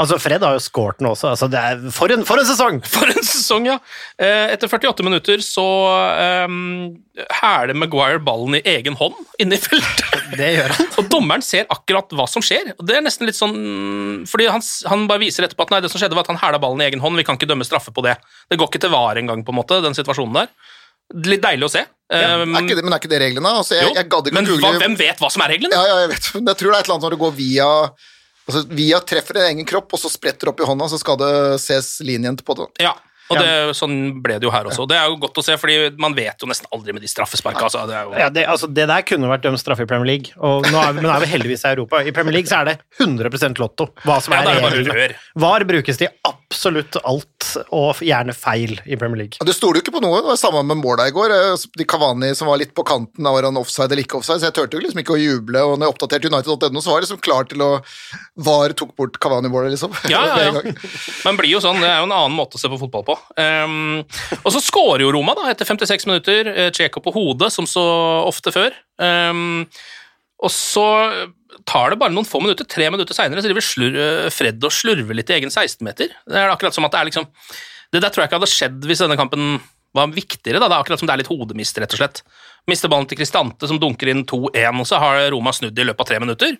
[0.00, 1.32] altså, Fred har jo scoret nå også.
[1.34, 2.80] Altså, det er, for, en, for en sesong!
[2.94, 3.76] For en sesong, ja.
[4.20, 5.64] Eh, Etter 48 minutter så
[6.46, 6.98] um,
[7.40, 10.06] hæler Maguire ballen i egen hånd inne i feltet.
[10.40, 10.90] Det gjør han.
[11.00, 12.72] Og dommeren ser akkurat hva som skjer.
[12.78, 13.56] Og det er nesten litt sånn
[14.30, 16.60] Fordi han, han bare viser etterpå at nei, det som skjedde var at han hæla
[16.62, 18.14] ballen i egen hånd, vi kan ikke dømme straffe på det.
[18.50, 20.52] Det går ikke til var engang, på en måte, den situasjonen der.
[21.26, 21.82] Litt deilig å se.
[22.10, 23.50] Ja, Er ikke det, men er ikke det reglene?
[23.60, 25.76] Altså, jeg, jo, jeg ikke men hva, hvem vet hva som er reglene?
[25.78, 26.30] Ja, ja, jeg vet.
[26.34, 27.68] Jeg tror det er et eller annet når det går via
[28.50, 31.30] altså, Via treffer en egen kropp, og så spretter opp i hånda, så skal det
[31.62, 32.66] ses linjen på det.
[32.82, 32.96] Ja,
[33.30, 34.88] og det, sånn ble det jo her også.
[34.90, 37.62] Det er jo godt å se, fordi man vet jo nesten aldri med de straffesparka.
[37.68, 38.16] Altså, det jo...
[38.18, 40.90] Ja, det, altså, det der kunne vært dømt straffe i Premier League, og nå er
[40.90, 42.02] vi, men nå er vi heldigvis i Europa.
[42.02, 45.08] I Premier League så er det 100% lotto hva som er ja, er reglene.
[45.46, 46.39] VAR brukes til absolutt
[47.06, 49.38] alt, og gjerne feil i Premier League.
[49.46, 50.18] Du stoler jo ikke på noe.
[50.20, 51.30] Det var samme med måla i går.
[51.34, 54.42] Eh, De Cavani som var litt på kanten av var han offside eller ikke offside,
[54.42, 55.62] så jeg turte jo liksom ikke å juble.
[55.62, 57.70] Og når jeg oppdaterte United.no, så var jeg liksom klar til å
[58.42, 59.94] VAR tok bort Cavani-målet, liksom.
[60.10, 60.52] Ja, ja, ja.
[60.58, 60.76] Men
[61.24, 63.18] Man blir jo sånn, Det er jo en annen måte å se på fotball på.
[63.38, 64.02] Um,
[64.42, 66.50] og så skårer jo Roma da, etter 56 minutter.
[66.50, 67.82] eh, på hodet, som så
[68.26, 68.74] ofte før.
[68.98, 69.64] Um,
[70.42, 70.86] og så
[71.68, 75.16] tar det bare noen få minutter, tre minutter seinere, driver slur, eh, Fred og slurver
[75.16, 76.14] litt i egen 16-meter.
[76.26, 77.28] Det er akkurat som at det er liksom
[77.90, 79.56] Det der tror jeg ikke hadde skjedd hvis denne kampen
[79.92, 80.60] var viktigere.
[80.60, 82.22] da, Det er akkurat som det er litt hodemist, rett og slett.
[82.70, 86.04] Mister ballen til Kristante, som dunker inn 2-1, og så har Roma snudd i løpet
[86.04, 86.54] av tre minutter.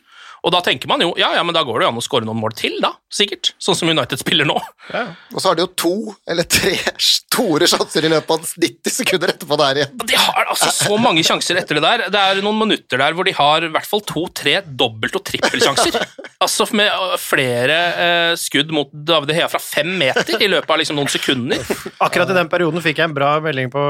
[0.47, 2.27] Og da tenker man jo ja, ja, men da går det jo an å skåre
[2.29, 2.95] noen mål til, da.
[3.13, 3.53] Sikkert.
[3.61, 4.57] Sånn som United spiller nå.
[4.95, 5.95] Og så har de jo to
[6.31, 9.97] eller tre store sjanser i løpet av 90 sekunder etterpå der igjen.
[10.07, 12.07] De har altså så mange sjanser etter det der.
[12.15, 16.01] Det er noen minutter der hvor de har i hvert fall to-tre dobbelt- og trippelsjanser.
[16.41, 20.73] Altså med øh, flere eh, skudd mot David De Hea fra fem meter i løpet
[20.73, 21.61] av liksom noen sekunder.
[22.01, 23.83] Akkurat i den perioden fikk jeg en bra melding på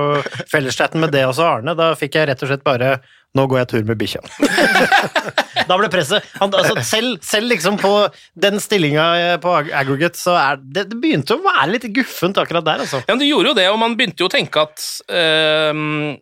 [0.51, 1.77] felleschatten med det også, Arne.
[1.79, 2.97] Da fikk jeg rett og slett bare
[3.39, 4.21] nå går jeg tur med bikkja.
[5.71, 7.93] da ble presset han, altså, selv, selv liksom på
[8.43, 12.67] den stillinga på ag- aggregate, så er det, det begynte å være litt guffent akkurat
[12.67, 13.03] der, altså.
[13.05, 15.71] Ja, men det gjorde jo det, og man begynte jo å tenke at uh,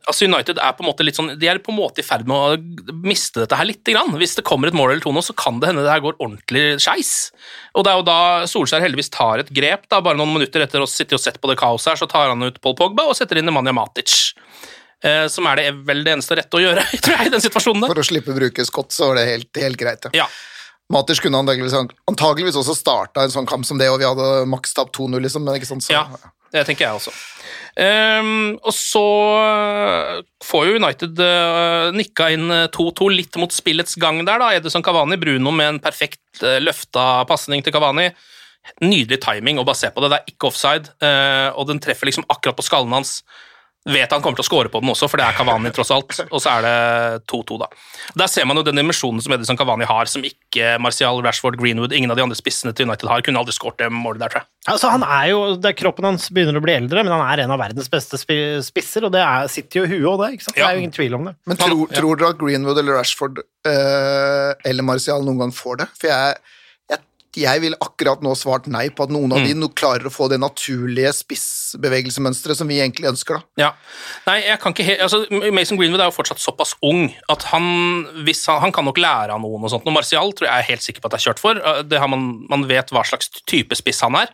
[0.04, 2.28] altså United er på en måte litt sånn De er på en måte i ferd
[2.28, 4.12] med å miste dette her lite grann.
[4.20, 6.18] Hvis det kommer et mål eller to nå, så kan det hende det her går
[6.18, 7.30] ordentlig skeis.
[7.78, 9.88] Og det er jo da Solskjær heldigvis tar et grep.
[9.88, 12.32] da, Bare noen minutter etter å sitte og sett på det kaoset her, så tar
[12.32, 14.18] han ut Paul Pogba og setter inn Nemanja Matic.
[15.04, 17.84] Eh, som er det vel det eneste rette å gjøre, tror jeg, i den situasjonen
[17.84, 17.92] der.
[17.92, 20.08] For å slippe å bruke Scott, så var det helt, helt greit.
[20.16, 20.26] Ja.
[20.92, 21.76] Matic kunne antageligvis,
[22.08, 25.44] antageligvis også starta en sånn kamp som det, og vi hadde maks tap 2-0, liksom,
[25.44, 26.06] men ikke sant, så Ja,
[26.54, 27.12] det tenker jeg også.
[27.78, 29.02] Um, og så
[30.42, 34.48] får jo United uh, nikka inn eh, 2-2 litt mot spillets gang der, da.
[34.56, 38.08] Edison Cavani, Bruno med en perfekt uh, løfta pasning til Cavani.
[38.82, 40.10] Nydelig timing, og bare se på det.
[40.10, 43.20] Det er ikke offside, uh, og den treffer liksom akkurat på skallen hans.
[43.86, 46.10] Vet han kommer til å score på den også, for det er Cavani tross alt.
[46.28, 47.68] Og så er det 2-2, da.
[48.18, 51.94] Der ser man jo den dimensjonen som Edison Cavani har, som ikke Martial, Rashford, Greenwood,
[51.96, 53.22] ingen av de andre spissene til United har.
[53.24, 54.50] Kunne aldri skåret det målet der, tror jeg.
[54.74, 57.44] Altså, han er jo, det er Kroppen hans begynner å bli eldre, men han er
[57.46, 60.32] en av verdens beste spisser, og det er, sitter jo i huet og det.
[60.36, 60.58] ikke sant?
[60.58, 61.36] Det er jo ingen tvil om det.
[61.48, 65.88] Men tror, tror dere at Greenwood eller Rashford eh, eller Martial noen gang får det?
[65.96, 66.57] For jeg,
[67.36, 70.30] jeg, ville akkurat nå svart nei på at noen av de no klarer å få
[70.32, 73.38] det naturlige spissbevegelsemønsteret som vi egentlig ønsker.
[73.38, 73.66] da.
[73.66, 73.70] Ja.
[74.28, 75.22] Nei, jeg kan ikke helt altså,
[75.54, 77.68] Mason Greenwood er jo fortsatt såpass ung at han,
[78.24, 79.86] hvis han, han kan nok lære av noen og sånt.
[79.86, 81.62] Og Martial tror jeg er helt sikker på at det er kjørt for.
[81.86, 84.32] Det har man, man vet hva slags type spiss han er.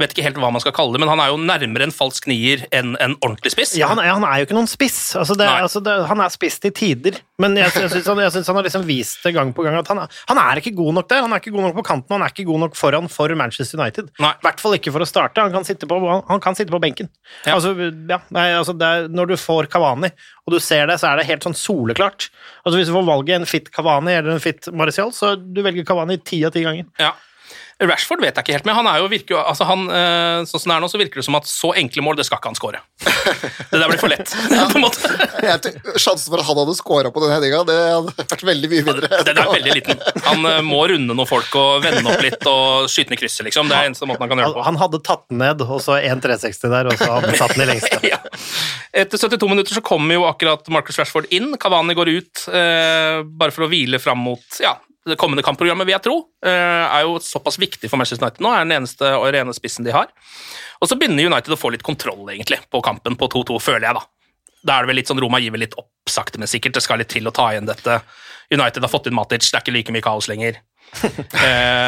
[0.00, 2.24] Vet ikke helt hva man skal kalle det, men han er jo nærmere en falsk
[2.30, 3.74] nier enn en ordentlig spiss.
[3.76, 4.98] Ja, han er, han er jo ikke noen spiss.
[5.18, 8.58] Altså det, altså det, han er spiss til tider, men jeg, jeg syns han, han
[8.60, 11.10] har liksom vist det gang på gang at han er, han er ikke god nok
[11.12, 11.24] der.
[11.26, 13.80] Han er ikke god nok på kanten, han er ikke god nok foran for Manchester
[13.80, 14.10] United.
[14.22, 14.32] Nei.
[14.32, 15.44] I hvert fall ikke for å starte.
[15.44, 16.00] Han kan sitte på,
[16.42, 17.10] kan sitte på benken.
[17.44, 17.58] Ja.
[17.58, 20.12] Altså, ja, nei, altså er, når du får Kavani,
[20.46, 22.30] og du ser det, så er det helt sånn soleklart.
[22.64, 25.86] Altså Hvis du får valget en fit Kavani eller en fit Marcial, så du velger
[25.88, 26.88] Kavani ti av ti ganger.
[27.00, 27.12] Ja.
[27.80, 30.70] Rashford vet jeg ikke helt, men han er jo virker altså han, eh, sånn som
[30.70, 32.58] det er nå, så virker det som at så enkle mål, det skal ikke han
[32.58, 32.80] skåre.
[33.00, 34.32] Det der blir for lett,
[34.72, 35.12] på en måte.
[35.46, 38.70] Jeg tror- Sjansen for at han hadde scora på den headinga, det hadde vært veldig
[38.74, 39.10] mye mindre.
[39.30, 40.02] Den er veldig liten.
[40.26, 43.70] Han eh, må runde noen folk og vende opp litt og skyte ned krysset, liksom.
[43.70, 44.66] Det er eneste måten han kan gjøre det på.
[44.68, 47.56] han hadde tatt den ned, og så en 360 der, og så hadde han tatt
[47.56, 48.02] den i lengste.
[48.10, 48.18] Ja.
[49.00, 51.52] Etter 72 minutter så kommer jo akkurat Marcus Rashford inn.
[51.62, 54.72] Cavani går ut eh, bare for å hvile fram mot ja,
[55.08, 56.16] det kommende kampprogrammet, vil jeg tro.
[56.44, 56.50] Eh,
[56.84, 58.52] er jo såpass viktig for Manchester United nå.
[58.52, 60.10] Er den eneste og rene spissen de har.
[60.80, 63.96] Og så begynner United å få litt kontroll egentlig på kampen på 2-2, føler jeg,
[63.96, 64.04] da.
[64.60, 66.76] Da er det vel litt sånn Roma gir vel litt opp, sakte, men sikkert.
[66.76, 68.00] Det skal litt til å ta igjen dette.
[68.52, 70.60] United har fått inn Matic, det er ikke like mye kaos lenger.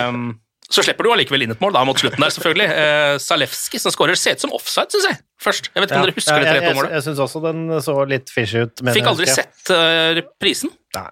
[0.08, 0.32] um,
[0.72, 2.68] så slipper du allikevel inn et mål da, mot slutten der, selvfølgelig.
[2.80, 5.18] Eh, Zalewski som skårer, ser ut som offside, syns jeg.
[5.42, 5.68] Først.
[5.74, 6.94] Jeg vet ikke om dere husker Ja, det jeg, jeg, 3-2-målet?
[6.96, 8.84] jeg syns også den så litt fishy ut.
[8.94, 9.42] Fikk aldri jeg.
[9.42, 10.72] sett uh, reprisen.
[10.96, 11.10] Nei.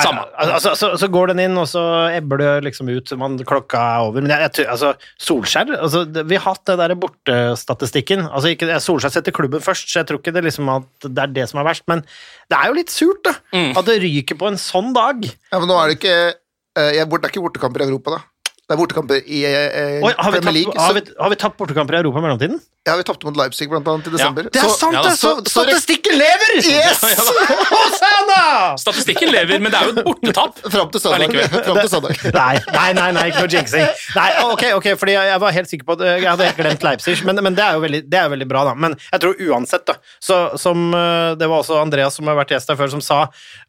[0.00, 0.22] Samme.
[0.40, 1.82] Altså, så, så går den inn, og så
[2.14, 3.10] ebber det liksom ut.
[3.20, 4.22] Man, klokka er over.
[4.24, 8.24] Men jeg, jeg, altså, Solskjær altså, Vi har hatt det der bortestatistikken.
[8.30, 11.34] Altså, ikke, Solskjær setter klubben først, så jeg tror ikke det, liksom at det er
[11.40, 11.84] det som er verst.
[11.90, 12.04] Men
[12.50, 13.36] det er jo litt surt, da.
[13.52, 13.72] Mm.
[13.76, 15.26] At det ryker på en sånn dag.
[15.28, 18.26] Ja, men nå er det ikke eh, jeg, Det er ikke bortekamper i Europa, da.
[18.70, 20.74] Det er bortekamper i eh, Oi, har, vi Premier tapt, League.
[20.78, 22.60] har, vi, har vi tatt bortekamper i Europa i mellomtiden?
[22.88, 24.46] ja, vi tapte mot Leipzig blant annet i desember.
[24.48, 25.10] Det er Så- sant, ja det!
[25.18, 26.52] Så, så- så- statistikken lever!
[26.64, 27.02] Yes!
[27.02, 28.29] Hosanna!
[28.78, 30.60] Statistikken lever, men det er jo et bortetap.
[30.70, 31.34] Fram til søndag.
[31.50, 32.20] Fram til søndag.
[32.40, 33.86] Nei, nei, nei, nei, ikke noe jinxing.
[34.16, 36.86] Nei, ok, ok, fordi jeg, jeg var helt sikker på at jeg hadde helt glemt
[36.86, 38.74] Leipzig, men, men det, er jo veldig, det er jo veldig bra, da.
[38.86, 42.54] Men jeg tror uansett, da, så som eh, Det var også Andreas som har vært
[42.54, 43.20] gjest her før, som sa,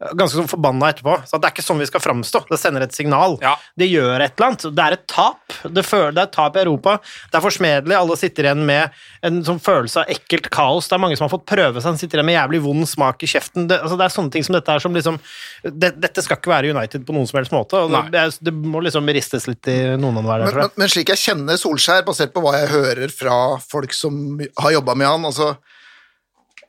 [0.02, 2.44] eh, ganske sånn forbanna etterpå, så at det er ikke sånn vi skal framstå.
[2.52, 3.38] Det sender et signal.
[3.44, 3.56] Ja.
[3.78, 4.68] Det gjør et eller annet.
[4.70, 5.58] Det er et tap.
[5.64, 6.98] Det, føler, det er et tap i Europa.
[7.32, 7.98] Det er forsmedelig.
[7.98, 10.90] Alle sitter igjen med en sånn følelse av ekkelt kaos.
[10.90, 13.30] Det er mange som har fått prøve seg, sitter igjen med jævlig vond smak i
[13.30, 13.68] kjeften.
[13.70, 15.18] Det, altså, det er sånne ting som dette er som liksom
[15.64, 17.82] det, Dette skal ikke være United på noen som helst måte.
[17.82, 21.12] Og det, det må liksom ristes litt i noen av hver Men, men, men slik
[21.14, 25.30] jeg kjenner Solskjær, basert på hva jeg hører fra folk som har jobba med han
[25.30, 25.52] altså,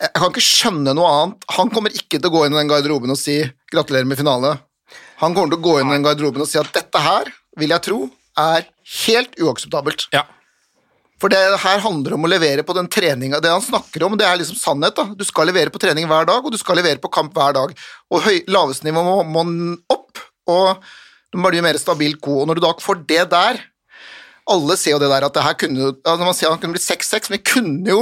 [0.01, 1.49] Jeg kan ikke skjønne noe annet.
[1.59, 3.41] Han kommer ikke til å gå inn i den garderoben og si
[3.73, 4.57] 'gratulerer med finale'.
[5.23, 7.31] Han kommer til å gå inn i den garderoben og si at dette her,
[7.61, 7.99] vil jeg tro,
[8.39, 8.65] er
[9.07, 10.09] helt uakseptabelt.
[10.15, 10.25] Ja.
[11.23, 14.27] For det her handler om å levere på den treninga Det han snakker om, det
[14.27, 14.97] er liksom sannhet.
[14.97, 15.05] da.
[15.15, 17.75] Du skal levere på trening hver dag, og du skal levere på kamp hver dag.
[18.11, 19.45] Og høy, laveste nivå må, må
[19.93, 20.19] opp,
[20.51, 20.83] og
[21.31, 22.43] du må bli mer stabil god.
[22.43, 23.63] Og når du da får det der
[24.51, 26.83] Alle ser jo det der at det her kunne altså Man sier han kunne blitt
[26.83, 28.01] 6-6, men vi kunne jo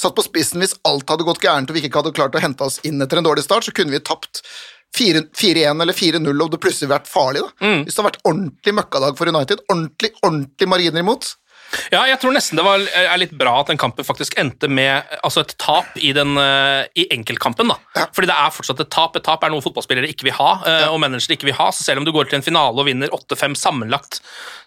[0.00, 2.64] satt på spissen hvis alt hadde gått gærent og vi ikke hadde klart å hente
[2.66, 4.40] oss inn etter en dårlig start, så kunne vi tapt
[4.96, 7.44] 4 4-1 eller 4-0 og det plutselig vært farlig.
[7.44, 7.66] da.
[7.66, 7.84] Mm.
[7.84, 11.30] Hvis det hadde vært ordentlig møkkadag for United, ordentlig, ordentlig marginer imot,
[11.92, 15.04] Ja, jeg tror nesten det var, er litt bra at den kampen faktisk endte med
[15.24, 17.72] altså et tap i, den, eh, i enkeltkampen.
[17.72, 18.06] da.
[18.14, 19.16] Fordi det er fortsatt et tap.
[19.18, 20.88] Et tap er noe fotballspillere ikke vil ha, ja.
[20.90, 21.70] og managere ikke vil ha.
[21.74, 24.20] Så selv om du går til en finale og vinner 8-5 sammenlagt,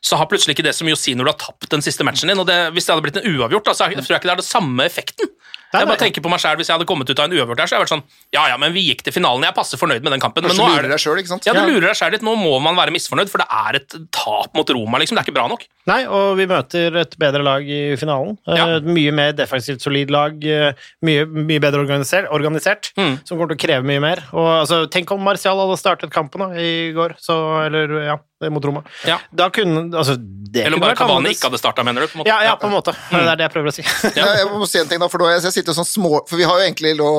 [0.04, 2.06] så har plutselig ikke det så mye å si når du har tapt den siste
[2.08, 2.40] matchen din.
[2.40, 4.44] og det, Hvis det hadde blitt en uavgjort, da, så tror jeg ikke det er
[4.44, 5.32] det samme effekten.
[5.80, 7.68] Jeg bare tenker på meg selv, Hvis jeg hadde kommet ut av en uavgjort her,
[7.68, 9.44] så hadde jeg vært sånn Ja, ja, men vi gikk til finalen.
[9.44, 10.44] Jeg passer fornøyd med den kampen.
[10.44, 11.46] Men nå er det sjøl, ikke sant?
[11.46, 12.22] ja, du lurer deg selv litt.
[12.26, 14.98] Nå må man være misfornøyd, for det er et tap mot Roma.
[15.00, 15.16] liksom.
[15.16, 15.66] Det er ikke bra nok.
[15.88, 18.38] Nei, og vi møter et bedre lag i finalen.
[18.48, 18.80] Eh, Ja.
[18.80, 23.20] mye mer defensivt solid lag, eh, mye, mye bedre organisert, organisert Mm.
[23.26, 24.24] som kommer til å kreve mye mer.
[24.34, 28.18] Og altså, Tenk om Martial hadde startet kampen da, i går, så, eller ja,
[28.54, 28.84] mot Roma.
[29.08, 29.18] Ja.
[29.34, 32.08] Da kunne altså, det Eller bare vært Cavani ikke hadde starta, mener du?
[32.12, 32.30] på en måte?
[32.30, 32.94] Ja, ja, på en måte.
[33.10, 33.84] Det er det jeg prøver å si.
[34.20, 34.28] Ja.
[34.38, 36.46] Jeg må si en ting da, for da jeg, jeg sitter sånn små For vi
[36.48, 37.10] har jo egentlig lå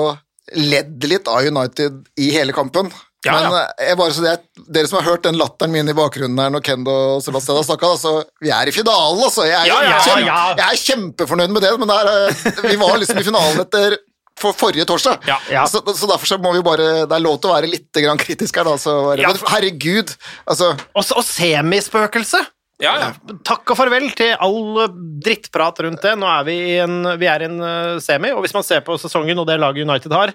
[0.57, 2.89] ledd litt av United i hele kampen.
[3.27, 3.63] Ja, Men ja.
[3.83, 4.33] eh, jeg bare så det,
[4.71, 7.67] dere som har hørt den latteren min i bakgrunnen her når Kendo og Sebastian har
[7.67, 9.43] snakka, altså, vi er i finalen, altså.
[9.49, 10.37] Jeg er, Ja, ja, kjempe, ja.
[10.61, 13.99] jeg er kjempefornøyd med det, men det er, eh, vi var liksom i finalen etter
[14.41, 15.25] for forrige torsdag.
[15.29, 15.39] Ja.
[15.53, 15.65] Ja.
[15.71, 18.21] Så, så derfor så må vi bare Det er lov til å være litt grann
[18.21, 18.77] kritisk her, da.
[18.81, 19.33] Så, Ja.
[19.33, 20.15] Men herregud,
[20.47, 22.45] altså Og, og semispøkelse!
[22.79, 23.07] Ja, ja.
[23.43, 24.85] Takk og farvel til all
[25.19, 26.13] drittprat rundt det.
[26.21, 28.85] Nå er vi i en, vi er i en eh, semi, og hvis man ser
[28.87, 30.33] på sesongen og det laget United har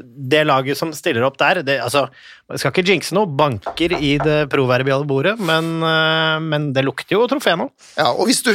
[0.00, 2.06] Det laget som stiller opp der det, altså,
[2.48, 7.18] Jeg skal ikke jinxe noe, banker i det proverbiale bordet, men, eh, men det lukter
[7.18, 7.68] jo trofé nå.
[8.00, 8.54] Ja, og hvis du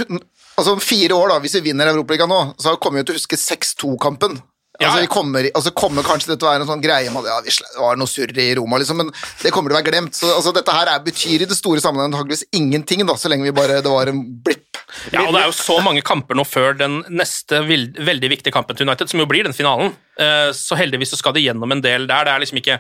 [0.58, 3.20] Altså om fire år, da, hvis vi vinner Europaligaen nå, så kommer vi til å
[3.20, 4.40] huske 6-2-kampen.
[4.78, 5.06] Altså, ja.
[5.08, 7.82] vi kommer, altså kommer kanskje dette være en sånn greie med at ja, vi det
[7.82, 9.10] var noe surr i Roma, liksom, men
[9.42, 10.18] det kommer til å være glemt.
[10.18, 13.48] Så altså, dette her er, betyr i det store sammenhengen antakeligvis ingenting, da, så lenge
[13.48, 14.78] vi bare, det var en blipp.
[15.12, 18.78] Ja, og Det er jo så mange kamper nå før den neste veldig viktige kampen
[18.78, 19.96] til United, som jo blir den finalen.
[20.20, 22.28] Eh, Så heldigvis så skal de gjennom en del der.
[22.30, 22.80] Det er liksom ikke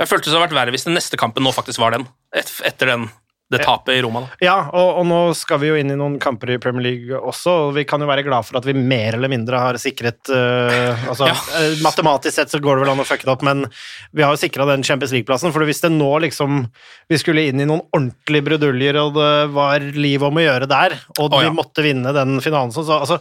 [0.00, 2.88] Jeg følte det hadde vært verre hvis den neste kampen nå faktisk var den, etter
[2.88, 3.10] den,
[3.50, 4.20] det tapet i Roma.
[4.22, 4.36] da.
[4.46, 7.54] Ja, og, og nå skal vi jo inn i noen kamper i Premier League også,
[7.66, 11.02] og vi kan jo være glad for at vi mer eller mindre har sikret uh,
[11.10, 11.34] Altså, Ja.
[11.58, 13.64] eh, matematisk sett så går det vel an å fucke det opp, men
[14.14, 16.62] vi har jo sikra den Champions League-plassen, for hvis det nå liksom
[17.10, 20.94] Vi skulle inn i noen ordentlige bruduljer, og det var liv om å gjøre der,
[21.18, 21.48] og oh, ja.
[21.50, 23.18] vi måtte vinne den finalen, så så- altså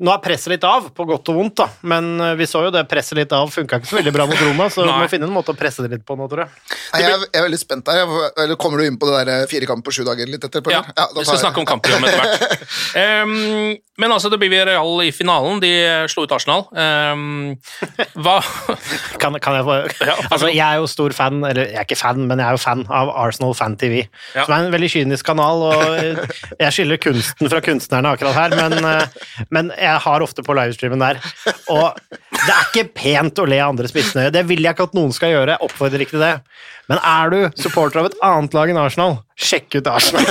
[0.00, 2.70] nå er presset litt av, på godt og vondt, da, men eh, vi så jo
[2.74, 5.28] det presset litt av funka ikke så veldig bra mot Roma, så vi må finne
[5.28, 6.50] en måte å presse det litt på nå, tror jeg.
[6.94, 8.02] Nei, jeg, er- jeg er veldig spent der.
[8.42, 10.72] Eller kommer du inn på det der eh, fire kamper på sju dager litt etterpå?
[10.72, 13.24] Ja, ja da Vi skal jeg- snakke om kampprogrammet etter hvert.
[13.26, 15.60] um, men altså, det blir vi Real i finalen.
[15.62, 15.70] De
[16.10, 16.64] slo ut Arsenal.
[16.72, 17.54] Um,
[18.24, 18.38] hva
[19.22, 19.76] Kan, kan jeg få
[20.08, 22.56] Ja, Altså, jeg er jo stor fan, eller jeg er ikke fan, men jeg er
[22.56, 24.02] jo fan av Arsenal Fan TV.
[24.34, 24.44] Ja.
[24.46, 28.56] Som er en veldig kynisk kanal, og eh, jeg skiller kunsten fra kunstnerne akkurat her,
[28.58, 31.20] men, eh, men jeg har ofte på livestreamen der.
[31.72, 31.98] Og
[32.32, 34.32] det er ikke pent å le av andres misnøye.
[34.34, 35.56] Det vil jeg ikke at noen skal gjøre.
[35.56, 36.36] Jeg oppfordrer ikke til det.
[36.90, 40.26] Men er du supporter av et annet lag enn Arsenal, sjekk ut Arsenal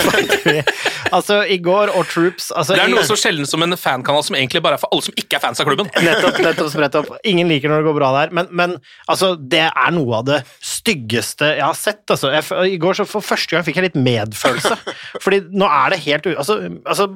[1.15, 4.35] Altså, i går og Troops altså, Det er noe så sjelden som en fankanal som
[4.37, 5.89] egentlig bare er for alle som ikke er fans av klubben.
[6.03, 7.09] Nettopp, nettopp spredt opp.
[7.27, 8.77] Ingen liker når det går bra der, men, men
[9.11, 12.03] altså, det er noe av det styggeste jeg har sett.
[12.11, 12.31] Altså.
[12.35, 14.77] Jeg, I går så for første gang fikk jeg litt medfølelse,
[15.23, 16.31] fordi nå er det helt.
[16.35, 17.09] Altså, altså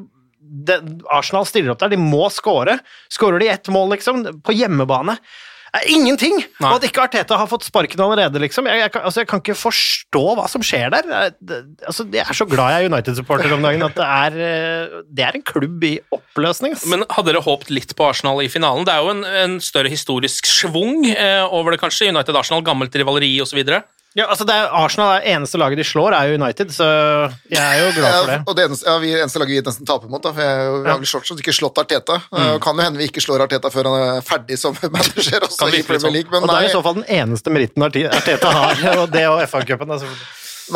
[0.45, 0.79] det,
[1.13, 2.79] Arsenal stiller opp der, de må skåre.
[3.13, 5.17] Skårer de ett mål, liksom, på hjemmebane
[5.75, 6.37] er ingenting!
[6.61, 6.69] Nei.
[6.69, 8.67] Og at ikke Arteta har fått sparken allerede, liksom.
[8.69, 11.09] Jeg, jeg, altså, jeg kan ikke forstå hva som skjer der.
[11.11, 14.37] Jeg, det, altså, jeg er så glad jeg er United-supporter om dagen at det er,
[14.45, 16.77] eh, det er en klubb i oppløsning.
[16.91, 18.87] Men hadde dere håpet litt på Arsenal i finalen?
[18.87, 22.11] Det er jo en, en større historisk schwung eh, over det, kanskje.
[22.13, 23.61] United-Arsenal, gammelt rivaleri osv.
[24.15, 26.85] ja, altså, det er Arsenal er eneste laget de slår, er jo United, så
[27.51, 28.37] jeg er jo glad for det.
[28.37, 30.69] Ja, og det eneste, ja, vi eneste laget vi nesten taper mot, da, for jeg,
[30.85, 32.21] vi har vel slått, ikke slått Arteta.
[32.31, 32.53] Mm.
[32.63, 35.75] Kan jo hende vi ikke slår Arteta før han er ferdig som manager også Kan
[35.75, 36.15] i Premier sånn.
[36.15, 39.25] League, men Og det er i så fall den eneste meritten Arteta har, og det
[39.27, 39.91] og FA-cupen.
[39.97, 40.13] Altså.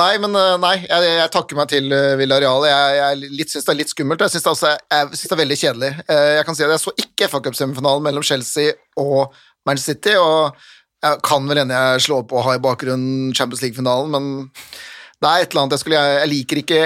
[0.01, 2.19] nei, men uh, nei, jeg, jeg takker meg til Villareal.
[2.19, 2.67] Villarreal.
[2.67, 5.37] Jeg, jeg litt, synes det er litt skummelt, jeg syns det, også, jeg synes det
[5.37, 5.93] er veldig kjedelig.
[6.11, 9.31] Uh, jeg kan si at jeg så ikke FA-cupsemifinalen mellom Chelsea og
[9.67, 10.59] Manchester City, og
[11.05, 14.31] jeg kan vel hende jeg slår på å ha i bakgrunnen Champions League-finalen, men
[15.19, 16.79] det er et eller annet jeg skulle Jeg, jeg liker ikke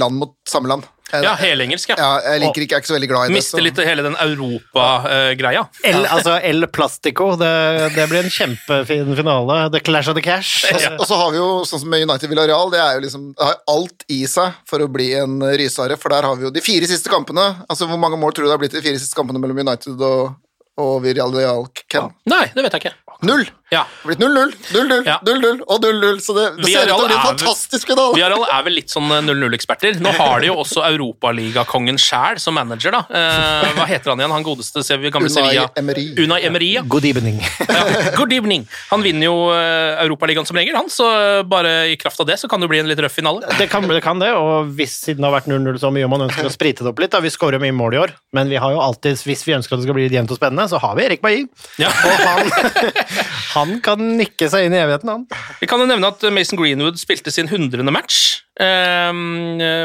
[0.00, 0.86] land mot samme land.
[1.10, 1.96] Jeg, Ja, helengelsk, ja.
[1.98, 3.36] ja, jeg liker ikke, jeg er ikke så veldig glad i det.
[3.40, 5.64] Mister litt hele den Europa-greia.
[5.90, 7.50] El, altså El Plastico, det,
[7.96, 9.56] det blir en kjempefin finale.
[9.74, 10.68] The Clash of the Cash.
[11.00, 13.48] Og så har vi jo, sånn som med United Villarreal, det er jo liksom Det
[13.48, 16.62] har alt i seg for å bli en rysare, for der har vi jo de
[16.64, 17.48] fire siste kampene.
[17.66, 19.98] Altså, Hvor mange mål tror du det har blitt de fire siste kampene mellom United
[20.06, 20.38] og,
[20.80, 21.04] og
[21.36, 22.10] Real Ken?
[22.30, 23.16] Nei, det vet jeg ikke.
[23.28, 23.46] Null!
[23.70, 23.84] Ja.
[24.02, 25.20] Blitt 0-0, 0-0, Ja.
[25.22, 28.16] 0-0 og 0-0, så det, det ser ut til å bli en fantastisk finale!
[28.18, 30.00] Viaral er vel litt sånn 0-0-eksperter.
[30.02, 33.04] Nå har de jo også Europaligakongen sjæl som manager, da.
[33.06, 35.68] Eh, hva heter han igjen, han godeste gamle Unai Sevilla?
[35.78, 36.06] Emery.
[36.18, 36.82] Unai Emery, ja.
[36.82, 37.38] Good evening.
[37.68, 37.84] ja.
[38.16, 38.66] Good evening.
[38.90, 42.40] Han vinner jo uh, Europaligaen som regel, han, så eh, bare i kraft av det
[42.42, 43.46] så kan det bli en litt røff finale.
[43.54, 46.12] Det kan, det kan det, og hvis siden det har vært 0-0 så mye og
[46.16, 48.50] man ønsker å sprite det opp litt da, Vi skårer mye mål i år, men
[48.50, 50.82] vi har jo alltid, hvis vi ønsker at det skal bli jevnt og spennende, så
[50.82, 51.46] har vi Erik Bailly.
[51.78, 51.90] Ja.
[51.92, 52.50] Og han,
[53.60, 55.26] han kan nikke seg inn i evigheten, han.
[55.60, 57.84] Vi kan jo nevne at Mason Greenwood spilte sin 100.
[57.94, 59.12] match eh,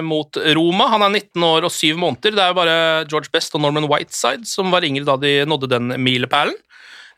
[0.05, 0.89] mot Roma.
[0.95, 2.35] Han er 19 år og 7 måneder.
[2.35, 2.77] Det er jo bare
[3.11, 6.57] George Best og Norman Whiteside som var yngre da de nådde den milepælen.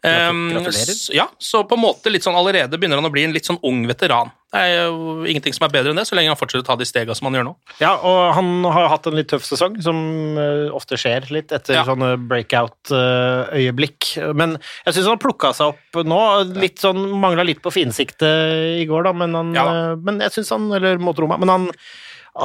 [0.04, 0.92] Gratulerer.
[1.10, 3.48] Um, ja, så på en måte litt sånn allerede begynner han å bli en litt
[3.50, 4.30] sånn ung veteran.
[4.54, 6.76] Det er jo ingenting som er bedre enn det, så lenge han fortsetter å ta
[6.80, 7.52] de stega som han gjør nå.
[7.84, 9.98] Ja, og han har hatt en litt tøff sesong, som
[10.40, 11.84] eh, ofte skjer litt etter Ja.
[11.84, 14.14] sånne breakout-øyeblikk.
[14.40, 14.56] Men
[14.86, 16.20] jeg syns han har plukka seg opp nå.
[16.58, 19.74] Litt sånn, Mangla litt på finsiktet i går, da, men, han, Ja da.
[19.92, 21.38] eh, men jeg synes han Eller mot Roma.
[21.42, 21.68] Men han,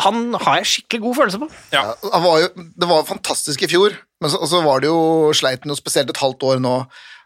[0.02, 1.50] han har jeg skikkelig god følelse på.
[1.74, 1.84] Ja.
[2.12, 2.50] Han var jo,
[2.82, 5.80] det var fantastisk i fjor, men så, og så var det jo sleit noe jo
[5.82, 6.76] spesielt et halvt år nå.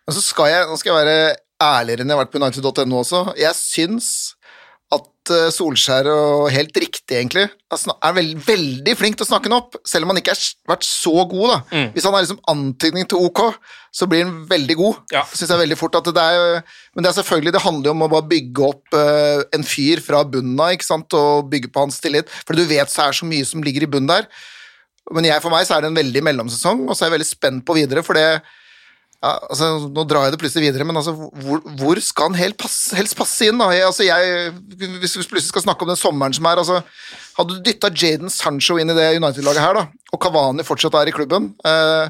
[0.06, 2.98] Men så skal jeg, nå skal jeg være ærligere enn jeg har vært på United.no
[3.00, 3.20] også.
[3.40, 4.35] Jeg syns
[5.54, 9.76] Solskjær, og helt riktig egentlig, Han er veld, veldig flink til å snakke ham opp,
[9.86, 11.48] selv om han ikke har vært så god.
[11.50, 11.58] da.
[11.72, 11.88] Mm.
[11.94, 13.42] Hvis han har liksom antydning til OK,
[13.96, 15.00] så blir han veldig god.
[15.14, 15.24] Ja.
[15.32, 16.60] Synes jeg veldig fort at det er,
[16.94, 20.02] Men det er selvfølgelig, det handler jo om å bare bygge opp uh, en fyr
[20.04, 22.30] fra bunnen av, ikke sant, og bygge på hans tillit.
[22.46, 24.28] For du vet så er så mye som ligger i bunnen der.
[25.14, 27.28] Men jeg, for meg så er det en veldig mellomsesong, og så er jeg veldig
[27.28, 28.42] spent på videre, for det
[29.22, 32.58] ja, altså, Nå drar jeg det plutselig videre, men altså, hvor, hvor skal han helt
[32.60, 33.58] passe, helst passe inn?
[33.58, 33.70] da?
[33.74, 34.52] Jeg, altså, jeg,
[35.00, 36.82] hvis vi plutselig skal snakke om den sommeren som er altså,
[37.36, 41.10] Hadde du dytta Jaden Sancho inn i det United-laget her, da, og Kavani fortsatt er
[41.10, 42.08] i klubben eh,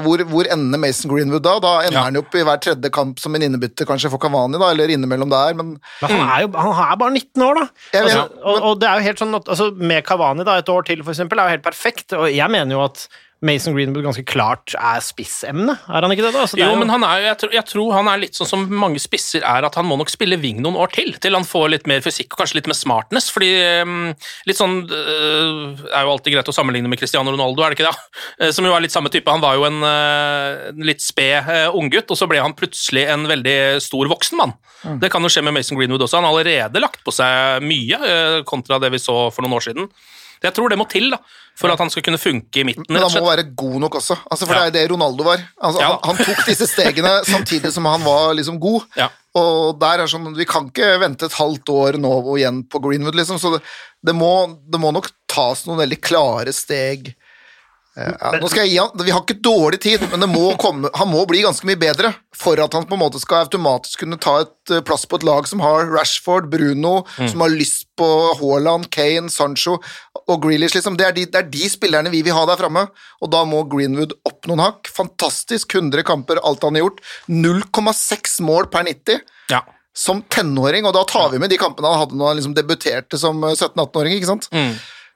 [0.00, 1.58] hvor, hvor ender Mason Greenwood da?
[1.60, 2.04] Da ender Ja.
[2.06, 4.88] han jo opp i hver tredje kamp som en innebytter kanskje for Kavani, da, eller
[4.94, 7.66] innimellom der, men Men han er jo han er bare 19 år, da.
[8.00, 10.54] Altså, vet, altså, og, og det er jo helt sånn at altså, Med Kavani da,
[10.62, 12.16] et år til, for eksempel, er jo helt perfekt.
[12.16, 13.04] Og jeg mener jo at
[13.42, 15.74] Mason Greenwood ganske klart er spissemne.
[15.90, 16.44] Er han ikke det, da?
[16.44, 18.48] Altså, det Jo, jo, men han er, jeg, tror, jeg tror han er litt sånn
[18.48, 21.46] som mange spisser er, at han må nok spille wing noen år til, til han
[21.48, 23.50] får litt mer fysikk og kanskje litt mer smartness, fordi
[23.82, 24.12] um,
[24.46, 27.90] litt sånn øh, er jo alltid greit å sammenligne med Cristiano Ronaldo, er det ikke
[27.90, 27.98] det?
[28.42, 29.28] Eh, Som jo er litt samme type.
[29.28, 33.26] Han var jo en, øh, litt sped øh, unggutt, og så ble han plutselig en
[33.28, 34.54] veldig stor voksen mann.
[35.02, 36.20] Det kan jo skje med Mason Greenwood også.
[36.20, 37.98] Han har allerede lagt på seg mye,
[38.48, 39.90] kontra det vi så for noen år siden.
[40.42, 41.20] Jeg tror det må til da,
[41.58, 42.84] for at han skal kunne funke i midten.
[42.88, 44.70] Men han må være god nok også, altså, for Ja.
[44.70, 45.38] det er det Ronaldo var.
[45.62, 45.88] Altså, Ja.
[46.02, 48.82] han, han tok disse stegene samtidig som han var liksom god.
[48.96, 49.08] Ja.
[49.34, 52.80] Og der er sånn, Vi kan ikke vente et halvt år nå og igjen på
[52.82, 53.38] Greenwood, liksom.
[53.40, 53.62] Så det,
[54.04, 57.14] det, må, det må nok tas noen veldig klare steg.
[57.96, 60.56] Eh, Ja, nå skal jeg gi han, Vi har ikke dårlig tid, men det må
[60.56, 64.00] komme, han må bli ganske mye bedre for at han på en måte skal automatisk
[64.00, 67.84] kunne ta et eh, plass på et lag som har Rashford, Bruno, som har lyst
[68.00, 68.08] på
[68.40, 69.76] Haaland, Kane, Sancho
[70.24, 70.74] og Grealish.
[70.78, 70.96] Liksom.
[70.96, 72.86] Det, er de, det er de spillerne vi vil ha der framme,
[73.20, 74.88] og da må Greenwood opp noen hakk.
[74.96, 77.04] Fantastisk, 100 kamper, alt han har gjort.
[77.28, 79.20] 0,6 mål per 90
[79.52, 79.60] Ja.
[79.94, 83.18] som tenåring, og da tar vi med de kampene han hadde når han liksom debuterte
[83.20, 84.16] som eh, 17-18-åring.
[84.16, 84.48] ikke sant?
[84.54, 84.72] Mm.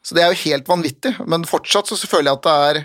[0.06, 2.82] Så det er jo helt vanvittig, men fortsatt så føler jeg at det er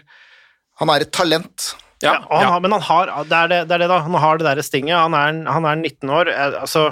[0.82, 1.72] Han er et talent.
[2.02, 2.48] Ja, han ja.
[2.56, 4.00] har, men han har det er det, det er det, da.
[4.02, 4.98] Han har det der stinget.
[4.98, 6.32] Han er, han er 19 år.
[6.34, 6.88] eh, Altså,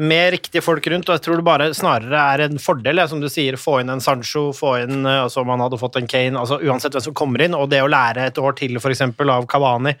[0.00, 3.28] med riktige folk rundt, og jeg tror det bare snarere er en fordel, som du
[3.30, 6.40] sier, få inn en Sancho, få inn eh, altså om han hadde fått en Kane,
[6.40, 9.30] altså uansett hvem som kommer inn, og det å lære et år til, for eksempel,
[9.30, 9.92] av Kavani.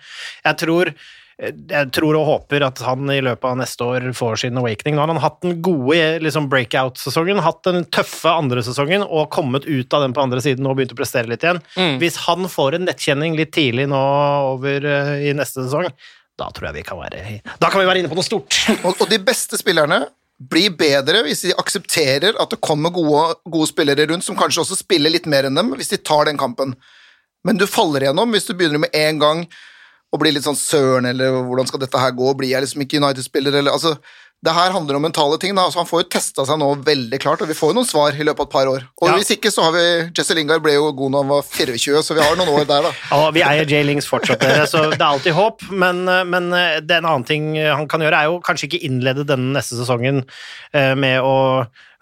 [0.46, 0.90] Jeg tror
[1.40, 4.96] jeg tror og håper at han i løpet av neste år får sin awakening.
[4.96, 9.64] Nå har han hatt den gode liksom, breakout-sesongen, hatt den tøffe andre sesongen og kommet
[9.64, 11.62] ut av den på andre siden og begynt å prestere litt igjen.
[11.78, 11.96] Mm.
[12.02, 14.00] Hvis han får en nettkjenning litt tidlig nå
[14.50, 15.88] over uh, i neste sesong,
[16.40, 18.60] da tror jeg vi kan være Da kan vi være inne på noe stort.
[18.84, 20.02] Og, og de beste spillerne
[20.50, 24.78] blir bedre hvis de aksepterer at det kommer gode, gode spillere rundt som kanskje også
[24.78, 26.72] spiller litt mer enn dem, hvis de tar den kampen.
[27.44, 29.44] Men du faller igjennom hvis du begynner med en gang
[30.10, 32.98] å bli litt sånn søren, eller hvordan skal dette her gå, blir jeg liksom ikke
[32.98, 33.96] United-spiller, eller altså
[34.40, 35.52] det her handler om mentale ting.
[35.52, 35.66] Da.
[35.68, 38.16] Altså, han får jo testa seg nå veldig klart, og vi får jo noen svar
[38.16, 38.86] i løpet av et par år.
[39.02, 39.16] Og Ja.
[39.18, 39.82] hvis ikke, så har vi
[40.16, 42.88] Jesse Lingard ble jo god når han var 24, så vi har noen år der,
[42.88, 42.92] da.
[43.12, 45.66] Ja, vi eier Jay Lings fortsatt, dere, så det er alltid håp.
[45.70, 46.02] Men,
[46.32, 49.52] men det er en annen ting han kan gjøre, er jo kanskje ikke innlede denne
[49.58, 50.24] neste sesongen
[50.72, 51.36] eh, med å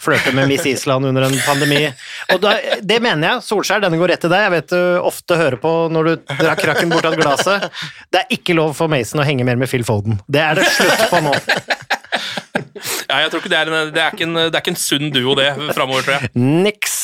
[0.03, 1.83] flørte med Miss Island under en pandemi.
[2.35, 3.45] Og da, det mener jeg.
[3.49, 4.47] Solskjær, denne går rett til deg.
[4.47, 7.69] Jeg vet du ofte hører på når du drar krakken bort av glasset.
[8.13, 10.21] Det er ikke lov for Mason å henge mer med Phil Foden.
[10.31, 11.35] Det er det slutt på nå.
[13.09, 14.81] Ja, jeg tror ikke det er en, det er ikke en, det er ikke en
[14.81, 16.33] sunn duo, det, framover, tror jeg.
[16.37, 16.99] Niks.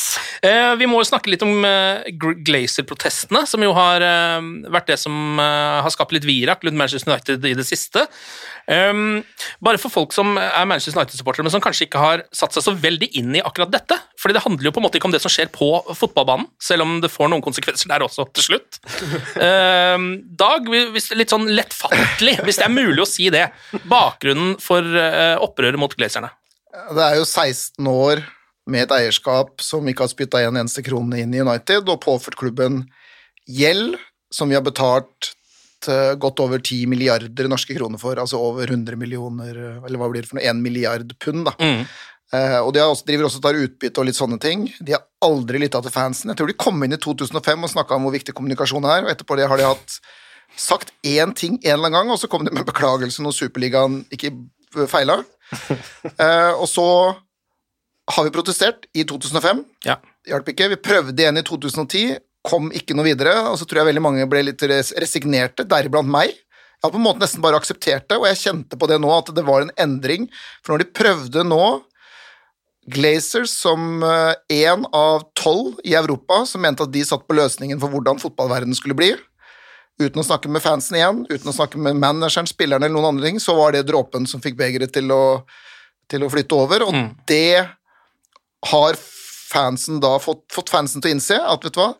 [0.44, 4.98] Eh, vi må jo snakke litt om eh, Glazer-protestene, som jo har eh, vært det
[5.00, 8.04] som eh, har skapt litt virak rundt Manchester United i det siste.
[8.64, 9.20] Um,
[9.60, 12.72] bare for folk som er Manchester United-supportere, men som kanskje ikke har satt seg så
[12.72, 13.98] veldig inn i akkurat dette.
[14.16, 16.86] fordi det handler jo på en måte ikke om det som skjer på fotballbanen, selv
[16.86, 18.80] om det får noen konsekvenser der også til slutt.
[19.36, 20.06] Um,
[20.40, 23.44] Dag, hvis, litt sånn lettfattelig, hvis det er mulig å si det.
[23.90, 26.32] Bakgrunnen for uh, opprøret mot Glazerne.
[26.94, 28.24] Det er jo 16 år
[28.70, 32.38] med et eierskap som ikke har spytta en eneste krone inn i United, og påført
[32.40, 32.82] klubben
[33.46, 33.98] gjeld
[34.32, 35.34] som vi har betalt
[36.16, 40.30] godt over 10 milliarder norske kroner for, altså over 100 millioner, eller hva blir det
[40.30, 41.52] for noe, 1 milliard pund, da.
[42.34, 44.66] Eh, og de har også, driver også og tar utbytte og litt sånne ting.
[44.80, 46.32] De har aldri lytta til fansen.
[46.32, 49.12] Jeg tror de kom inn i 2005 og snakka om hvor viktig kommunikasjon er, og
[49.12, 49.98] etterpå det har de hatt
[50.56, 54.02] sagt én ting en eller annen gang, og så kom de med beklagelse når Superligaen
[54.14, 54.32] ikke
[54.90, 55.20] feila.
[56.20, 56.86] Eh, og så
[58.14, 59.62] har vi protestert i 2005.
[59.86, 59.96] Ja.
[60.28, 60.68] Hjalp ikke.
[60.74, 63.34] Vi prøvde igjen i 2010, kom ikke noe videre.
[63.50, 66.34] Og så tror jeg veldig mange ble litt resignerte, deriblant meg.
[66.34, 69.08] Jeg har på en måte nesten bare akseptert det, og jeg kjente på det nå
[69.14, 70.28] at det var en endring.
[70.60, 71.64] For når de prøvde nå
[72.92, 74.04] Glazers som
[74.52, 78.76] én av tolv i Europa som mente at de satt på løsningen for hvordan fotballverdenen
[78.76, 79.14] skulle bli,
[80.00, 83.30] uten å snakke med fansen igjen, uten å snakke med manageren, spillerne eller noen andre
[83.30, 85.12] ting, så var det dråpen som fikk begeret til
[86.10, 86.96] til å flytte over, og
[87.30, 87.64] det
[88.68, 88.98] har
[89.54, 91.92] fansen da fått, fått fansen til å innse at vet du hva,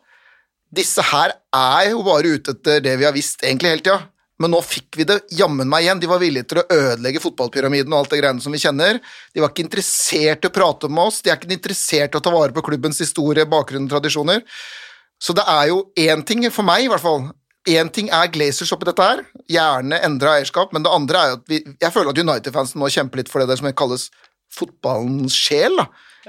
[0.75, 4.01] disse her er jo bare ute etter det vi har visst egentlig hele tida.
[4.41, 6.01] Men nå fikk vi det jammen meg igjen.
[6.01, 8.99] De var villige til å ødelegge fotballpyramiden og alt det greiene som vi kjenner.
[9.31, 12.23] De var ikke interessert i å prate med oss, de er ikke interessert i å
[12.25, 14.43] ta vare på klubbens historie, bakgrunn og tradisjoner.
[15.23, 17.29] Så det er jo én ting, for meg i hvert fall
[17.65, 21.37] Én ting er Glazers oppi dette her, gjerne endra eierskap, men det andre er jo
[21.39, 24.09] at vi Jeg føler at United-fansen nå kjemper litt for det der som kalles
[24.53, 25.73] fotballens sjel.
[25.79, 25.87] da.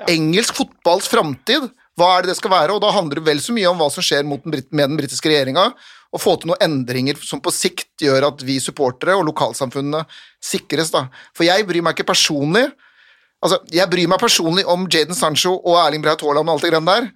[0.09, 1.69] Engelsk fotballs framtid.
[1.97, 2.77] Hva er det det skal være?
[2.77, 4.99] Og da handler det vel så mye om hva som skjer mot den, med den
[4.99, 5.71] britiske regjeringa,
[6.13, 10.05] og få til noen endringer som på sikt gjør at vi supportere og lokalsamfunnene
[10.45, 10.93] sikres.
[10.93, 11.07] da.
[11.37, 12.69] For jeg bryr meg ikke personlig
[13.45, 16.71] Altså, jeg bryr meg personlig om Jaden Sancho og Erling Braut Haaland og alt det
[16.73, 17.09] greiene der,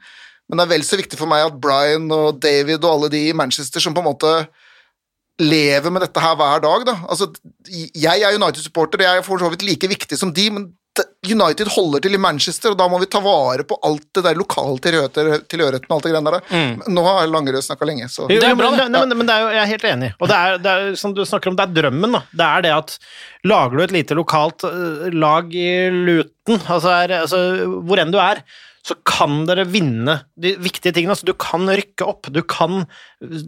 [0.50, 3.20] men det er vel så viktig for meg at Brian og David og alle de
[3.30, 4.34] i Manchester som på en måte
[5.40, 6.94] lever med dette her hver dag, da.
[7.08, 7.30] Altså,
[7.70, 10.68] jeg er United-supporter, og jeg er for så vidt like viktig som de, men
[11.24, 14.36] United holder til i Manchester, og da må vi ta vare på alt det der
[14.36, 16.44] lokale tilhørighet- tilhørigheten og alt det greiene der.
[16.50, 16.82] Mm.
[16.92, 18.88] Nå har Langerød snakka lenge, så Jo, jo, det.
[18.90, 20.10] nei, men, men det er jo, jeg er helt enig.
[20.20, 22.18] Og det er, det er som du snakker om, det er drømmen.
[22.18, 22.22] da.
[22.42, 22.96] Det er det at
[23.48, 27.40] lager du et lite lokalt øh, lag i Luton, altså, er, altså
[27.86, 28.42] hvor enn du er,
[28.86, 31.12] så kan dere vinne de viktige tingene.
[31.12, 32.86] Altså, du kan rykke opp, du kan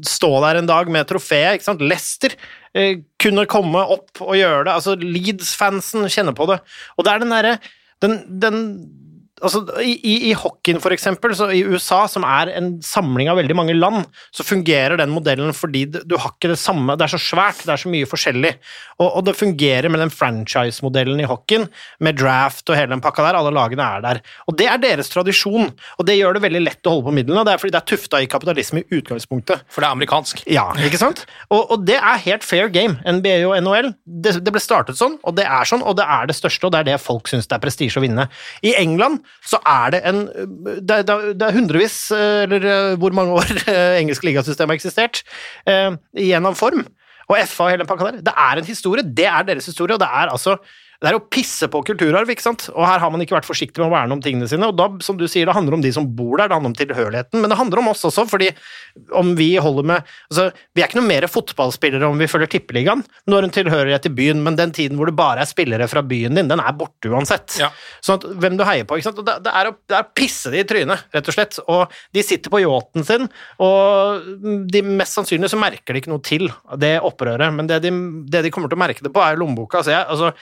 [0.06, 1.56] stå der en dag med trofeet.
[1.56, 1.84] ikke sant?
[1.84, 2.34] Leicester
[2.76, 4.74] eh, kunne komme opp og gjøre det.
[4.74, 6.60] altså Leeds-fansen kjenner på det.
[6.98, 7.56] Og det er den derre
[8.02, 8.58] den, den
[9.42, 13.38] altså, i, i, I hockeyen, for eksempel, så i USA, som er en samling av
[13.40, 17.14] veldig mange land, så fungerer den modellen fordi du, har ikke det samme Det er
[17.14, 18.52] så svært, det er så mye forskjellig.
[19.00, 21.68] Og, og det fungerer med den franchise-modellen i hockeyen,
[22.02, 23.40] med draft og hele den pakka der.
[23.40, 24.22] Alle lagene er der.
[24.50, 27.44] Og det er deres tradisjon, og det gjør det veldig lett å holde på midlene.
[27.46, 29.66] Det er fordi det er tufta i kapitalisme i utgangspunktet.
[29.72, 30.44] For det er amerikansk.
[30.50, 31.24] Ja, ikke sant?
[31.50, 33.92] Og, og det er helt fair game, NBA og NHL.
[34.04, 36.74] Det, det ble startet sånn, og det er sånn, og det er det største, og
[36.74, 38.28] det er det folk syns det er prestisje å vinne.
[38.62, 40.20] I England så er det en
[40.88, 45.22] Det, det, er hundrevis, eh, eller eh, hvor mange år eh, engelsk ligasystem har eksistert,
[46.18, 46.86] i en av form.
[47.28, 48.22] Og FA og hele den pakka der.
[48.26, 50.56] Det er en historie, det er deres historie, og det er altså
[51.02, 52.68] det er å pisse på kulturarv, ikke sant?
[52.70, 54.86] Og her har man ikke vært forsiktig med å verne om tingene sine, og da,
[55.02, 57.50] som du sier, det handler om de som bor der, det handler om tilhørigheten, men
[57.50, 58.52] det handler om oss også, fordi
[59.18, 60.46] om vi holder med Altså,
[60.76, 63.02] vi er ikke noe mer fotballspillere om vi følger tippeligaen.
[63.28, 66.02] Du har en tilhørighet til byen, men den tiden hvor det bare er spillere fra
[66.06, 67.58] byen din, den er borte uansett.
[67.60, 67.68] Ja.
[68.04, 69.20] Sånn at hvem du heier på, ikke sant?
[69.26, 71.58] Det, det, er å, det er å pisse de i trynet, rett og slett.
[71.66, 73.28] Og de sitter på yachten sin,
[73.62, 74.32] og
[74.72, 76.48] de mest sannsynlig så merker de ikke noe til
[76.80, 77.92] det opprøret, men det de,
[78.32, 79.84] det de kommer til å merke det på, er lommeboka.
[79.84, 80.32] Så jeg, altså,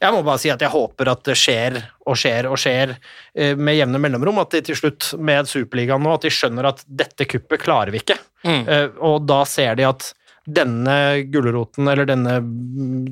[0.00, 1.76] jeg må bare si at jeg håper at det skjer
[2.08, 6.14] og skjer og skjer eh, med jevne mellomrom, at de til slutt med Superligaen nå,
[6.16, 8.16] at de skjønner at dette kuppet klarer vi ikke.
[8.46, 8.62] Mm.
[8.64, 10.12] Eh, og da ser de at
[10.50, 10.94] denne
[11.30, 12.38] gulroten, eller denne,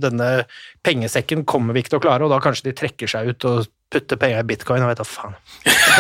[0.01, 0.29] denne
[0.87, 3.69] pengesekken, kommer vi ikke til å klare, og da kanskje de trekker seg ut og
[3.93, 5.37] putter penger i bitcoin, jeg vet da faen.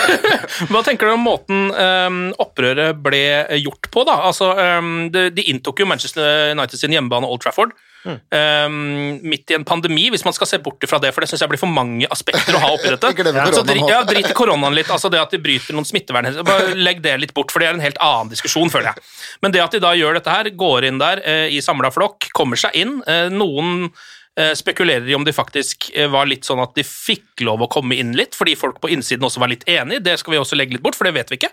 [0.72, 3.22] Hva tenker du om måten um, opprøret ble
[3.60, 4.18] gjort på, da?
[4.28, 7.76] Altså, um, de, de inntok jo Manchester United sin hjemmebane Old Trafford.
[8.06, 11.42] Um, midt i en pandemi, hvis man skal se bort fra det, for det syns
[11.42, 13.10] jeg blir for mange aspekter å ha oppi dette.
[13.58, 16.76] Så koronaen ja, Drit i koronaen litt, altså det at de bryter noen smittevern Bare
[16.78, 19.08] Legg det litt bort, for det er en helt annen diskusjon, føler jeg.
[19.44, 22.30] Men det at de da gjør dette her, går inn der eh, i samla flokk,
[22.36, 23.90] kommer seg inn eh, Noen
[24.38, 27.70] eh, spekulerer i om de faktisk eh, var litt sånn at de fikk lov å
[27.72, 30.00] komme inn litt, fordi folk på innsiden også var litt enig.
[30.06, 31.52] Det skal vi også legge litt bort, for det vet vi ikke.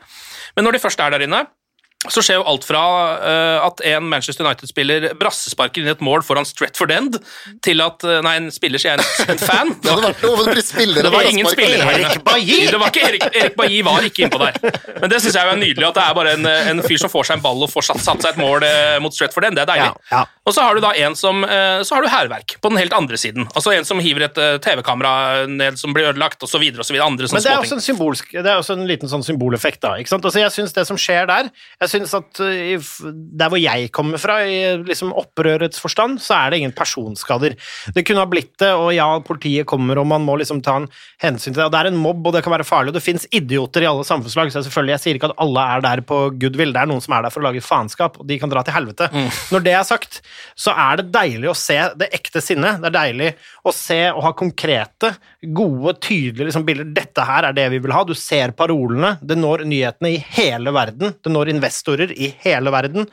[0.56, 1.46] Men når de først er der inne,
[2.10, 2.82] så skjer jo alt fra
[3.18, 7.18] uh, at en Manchester United-spiller brassesparker inn i et mål foran Stretford End,
[7.66, 9.74] til at uh, Nei, en spiller, sier jeg, en, en fan.
[9.86, 12.00] Det var, det, var, det, spillere Det var ingen spillere her.
[12.06, 12.60] Erik Bailly!
[12.70, 14.58] Det var ikke Erik, Erik Bailly var ikke innpå der.
[15.02, 17.30] Men det syns jeg er nydelig, at det er bare en, en fyr som får
[17.30, 19.60] seg en ball og får satt, satt seg et mål uh, mot Stretford End.
[19.60, 19.92] Det er deilig.
[20.12, 20.24] Ja, ja.
[20.46, 22.94] Og så har du da en som eh, Så har du hærverk på den helt
[22.94, 23.48] andre siden.
[23.58, 26.88] Altså en som hiver et eh, TV-kamera ned som blir ødelagt, og så videre og
[26.88, 27.08] så videre.
[27.10, 29.82] Andre sånne Men det er, også en symbolsk, det er også en liten sånn symboleffekt,
[29.82, 29.96] da.
[30.02, 30.28] ikke sant?
[30.28, 31.50] Altså, jeg syns det som skjer der
[31.86, 32.76] jeg synes at i
[33.40, 37.56] Der hvor jeg kommer fra, i liksom opprørets forstand, så er det ingen personskader.
[37.96, 40.90] Det kunne ha blitt det, og ja, politiet kommer, og man må liksom ta en
[41.22, 41.68] hensyn til det.
[41.68, 43.90] og Det er en mobb, og det kan være farlig, og det fins idioter i
[43.90, 44.52] alle samfunnslag.
[44.52, 47.14] så selvfølgelig, Jeg sier ikke at alle er der på goodwill, det er noen som
[47.18, 49.10] er der for å lage faenskap, og de kan dra til helvete.
[49.52, 50.22] Når det er sagt,
[50.56, 52.82] så er det deilig å se det ekte sinnet.
[52.82, 53.32] Det er deilig
[53.66, 55.16] å se og ha konkrete,
[55.54, 56.88] gode, tydelige liksom, bilder.
[56.96, 58.04] Dette her er det vi vil ha.
[58.08, 59.16] Du ser parolene.
[59.22, 61.16] Det når nyhetene i hele verden.
[61.24, 63.10] Det når investorer i hele verden.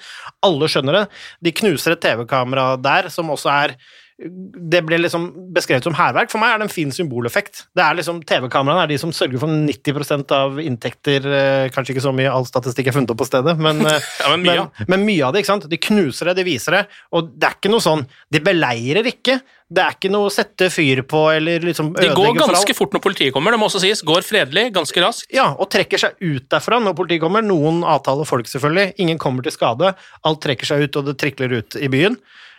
[0.47, 1.05] Alle skjønner det.
[1.49, 3.77] De knuser et TV-kamera der, som også er
[4.23, 5.25] det ble liksom
[5.55, 6.31] beskrevet som hærverk.
[6.31, 7.65] For meg er det en fin symboleffekt.
[7.75, 11.27] Det er liksom TV-kameraene er de som sørger for 90% av inntekter.
[11.27, 14.31] eh, Kanskje ikke så mye, all statistikk er funnet opp på stedet, men, eh, Ja,
[14.37, 15.43] men mye, men, men mye av det.
[15.43, 15.67] ikke sant?
[15.73, 16.85] De knuser det, de viser det.
[17.11, 19.41] Og det er ikke noe sånn De beleirer ikke.
[19.73, 22.37] Det er ikke noe å sette fyr på eller liksom ødelegge for alt.
[22.37, 24.05] Det går ganske fort når politiet kommer, det må også sies.
[24.07, 25.31] Går fredelig, ganske raskt.
[25.33, 27.45] Ja, og trekker seg ut derfra når politiet kommer.
[27.47, 28.97] Noen avtaler folk, selvfølgelig.
[29.03, 29.95] Ingen kommer til skade.
[30.29, 32.19] Alt trekker seg ut, og det trikler ut i byen.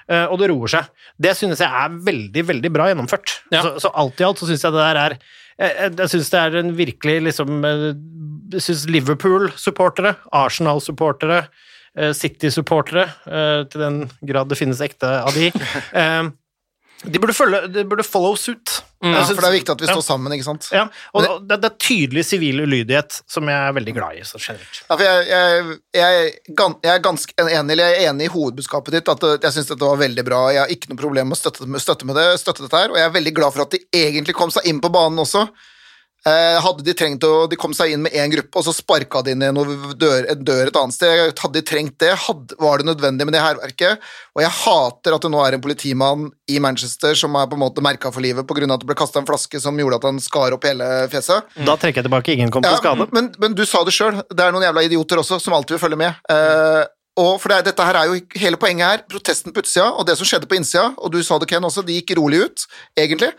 [0.09, 0.89] Eh, og det roer seg.
[1.21, 3.37] Det synes jeg er veldig, veldig bra gjennomført.
[3.53, 3.63] Ja.
[3.63, 5.17] Så, så alt i alt så synes jeg det der er
[5.53, 7.89] jeg, jeg, jeg synes det er en virkelig liksom eh,
[8.55, 11.43] Jeg synes Liverpool-supportere, Arsenal-supportere,
[11.97, 15.51] eh, City-supportere, eh, til den grad det finnes ekte av de
[16.01, 16.31] eh,
[17.03, 18.81] De burde følge De burde follow suit.
[19.03, 19.93] Ja, synes- for det er viktig at vi Ja.
[19.97, 20.69] står sammen, ikke sant?
[20.71, 24.39] Ja, og det, det er tydelig sivil ulydighet, som jeg er veldig glad i så
[24.39, 24.79] generelt.
[24.89, 28.91] Ja, for jeg, jeg, jeg, jeg er ganske enig, eller jeg er enig i hovedbudskapet
[28.95, 30.39] ditt, at jeg syns dette var veldig bra.
[30.55, 32.95] Jeg har ikke noe problem med å støtte, støtte, med det, støtte dette her, og
[33.01, 35.49] jeg er veldig glad for at de egentlig kom seg inn på banen også.
[36.23, 39.19] Eh, hadde de trengt å De kom seg inn med én gruppe, og så sparka
[39.25, 39.49] de inn i
[39.99, 41.33] dør, en dør et annet sted.
[41.35, 44.07] Hadde de trengt det, hadde, var det nødvendig med det hærverket.
[44.37, 47.63] Og jeg hater at det nå er en politimann i Manchester som er på en
[47.65, 48.63] måte merka for livet pga.
[48.63, 51.51] at det ble kasta en flaske som gjorde at han skar opp hele fjeset.
[51.59, 52.37] Da trekker jeg tilbake.
[52.37, 53.09] Ingen kom til skade.
[53.11, 55.83] Men, men du sa det sjøl, det er noen jævla idioter også som alltid vil
[55.83, 56.23] følge med.
[56.31, 56.85] Uh,
[57.19, 60.15] og for det, dette her er jo hele poenget her, protesten på utsida og det
[60.17, 62.65] som skjedde på innsida, og du sa det, Ken, også, de gikk rolig ut,
[62.97, 63.29] egentlig.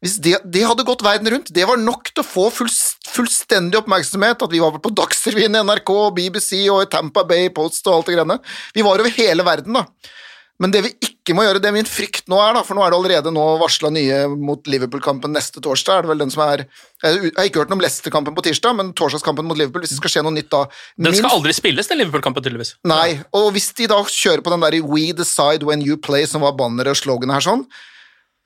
[0.00, 2.70] Hvis det, det hadde gått verden rundt, det var nok til å få full,
[3.12, 8.08] fullstendig oppmerksomhet, at vi var på Dagsrevyen, NRK, BBC og Tampa Bay Post og alt
[8.08, 8.38] det greiene.
[8.76, 10.16] Vi var over hele verden, da.
[10.60, 12.92] Men det vi ikke må gjøre, det min frykt nå er, da, for nå er
[12.92, 16.66] det allerede nå varsla nye mot Liverpool-kampen neste torsdag, er det vel den som er
[17.00, 20.00] Jeg har ikke hørt noe om Leicester-kampen på tirsdag, men torsdagskampen mot Liverpool, hvis det
[20.02, 20.66] skal skje noe nytt da
[21.00, 22.74] Den skal aldri spilles, den Liverpool-kampen, tydeligvis.
[22.88, 26.44] Nei, og hvis de da kjører på den der We decide when you play, som
[26.44, 27.64] var banneret og sloganet her sånn,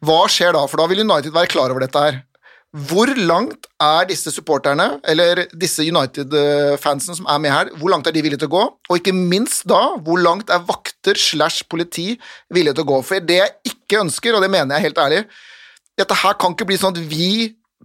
[0.05, 0.65] hva skjer da?
[0.71, 2.23] For da vil United være klar over dette her.
[2.75, 8.17] Hvor langt er disse supporterne, eller disse United-fansen som er med her, hvor langt er
[8.17, 8.63] de villige til å gå?
[8.91, 12.17] Og ikke minst da, hvor langt er vakter slash politi
[12.51, 12.99] villige til å gå?
[13.07, 15.23] For det jeg ikke ønsker, og det mener jeg helt ærlig,
[15.95, 17.31] dette her kan ikke bli sånn at vi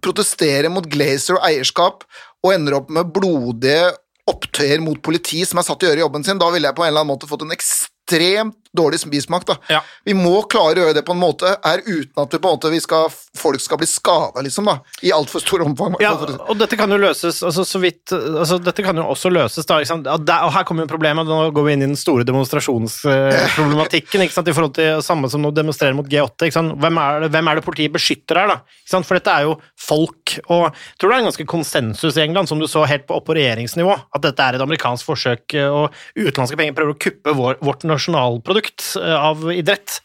[0.02, 2.02] protesterer mot Glazer og eierskap
[2.42, 3.92] og ender opp med blodige
[4.30, 6.40] opptøyer mot politi som er satt til å gjøre jobben sin.
[6.40, 9.46] Da ville jeg på en eller annen måte fått en ekstremt dårlig bismak.
[9.46, 9.56] da.
[9.68, 9.80] Ja.
[10.04, 12.54] Vi må klare å gjøre det på en måte her uten at vi på en
[12.56, 14.78] måte, vi skal, folk skal bli skada, liksom, da.
[15.02, 15.96] I altfor stor omfang.
[16.02, 19.66] Ja, og dette kan jo løses altså, så vidt, altså, Dette kan jo også løses,
[19.66, 19.80] da.
[19.80, 24.24] Og, der, og her kommer jo problemet, nå går vi inn i den store demonstrasjonsproblematikken.
[24.26, 24.50] ikke sant?
[24.50, 26.46] I forhold til samme som nå demonstrerer mot G8.
[26.46, 26.76] ikke sant?
[26.80, 28.58] Hvem er det, hvem er det politiet beskytter her, da?
[29.00, 32.50] For dette er jo folk, og jeg tror det er en ganske konsensus i England,
[32.50, 35.66] som du så helt på, opp på regjeringsnivå, at dette er et amerikansk forsøk, eh,
[35.70, 38.59] og utenlandske penger prøver å kuppe vår, vårt nasjonalprodukt
[39.00, 40.00] eh, av idrett.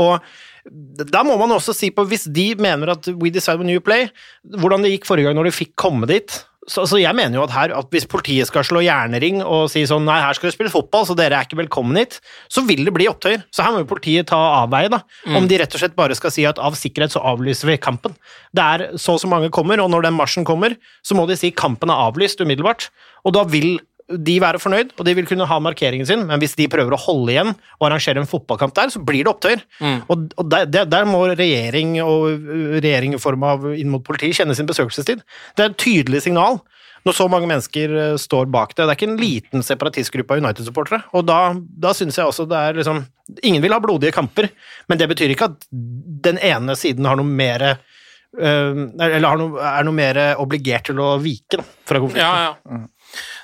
[0.00, 0.18] Og
[0.64, 4.08] da må man også si på, hvis de mener at we decide when you play,
[4.56, 6.40] hvordan det gikk forrige gang når de fikk komme dit.
[6.64, 9.82] Så, så jeg mener jo at her, at hvis politiet skal slå jernring og si
[9.88, 12.16] sånn nei, her skal det spille fotball, så dere er ikke velkommen hit,
[12.48, 13.44] så vil det bli opptøyer.
[13.52, 15.02] Så her må jo politiet ta avveie, da.
[15.28, 18.16] Om de rett og slett bare skal si at av sikkerhet så avlyser vi kampen.
[18.56, 21.36] Det er så og så mange kommer, og når den marsjen kommer, så må de
[21.38, 22.88] si kampen er avlyst umiddelbart.
[23.28, 26.56] Og da vil de være fornøyd, og de vil kunne ha markeringen sin, men hvis
[26.58, 29.62] de prøver å holde igjen og arrangere en fotballkamp der, så blir det opptøyer.
[30.12, 34.04] Og, og der, der, der må regjering og uh, regjering i form av inn mot
[34.04, 35.24] politiet kjenne sin besøkelsestid.
[35.56, 36.60] Det er et tydelig signal
[37.04, 38.82] når så mange mennesker uh, står bak det.
[38.82, 42.60] Det er ikke en liten separatistgruppe av United-supportere, og da, da syns jeg også det
[42.60, 43.04] er liksom
[43.40, 44.50] Ingen vil ha blodige kamper,
[44.84, 47.62] men det betyr ikke at den ene siden har noe mer
[48.36, 52.20] eller har noe, er noe mer obligert til å vike da, fra konflikten.
[52.20, 52.82] Ja, ja.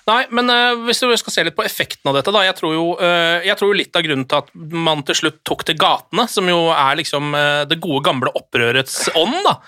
[0.09, 2.43] Nei, men uh, hvis du skal se litt på effekten av dette, da.
[2.47, 5.67] Jeg tror, jo, uh, jeg tror litt av grunnen til at man til slutt tok
[5.69, 9.59] til gatene, som jo er liksom uh, det gode, gamle opprørets ånd, da,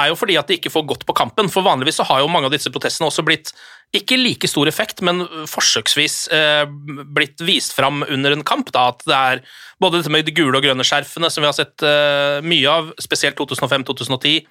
[0.00, 1.52] er jo fordi at de ikke får gått på kampen.
[1.52, 3.54] For vanligvis så har jo mange av disse protestene også blitt
[3.94, 6.64] ikke like stor effekt, men forsøksvis eh,
[7.14, 8.72] blitt vist fram under en kamp.
[8.74, 9.42] Da, at det er
[9.82, 12.90] både dette med de gule og grønne skjerfene, som vi har sett eh, mye av,
[13.02, 14.48] spesielt 2005-2010.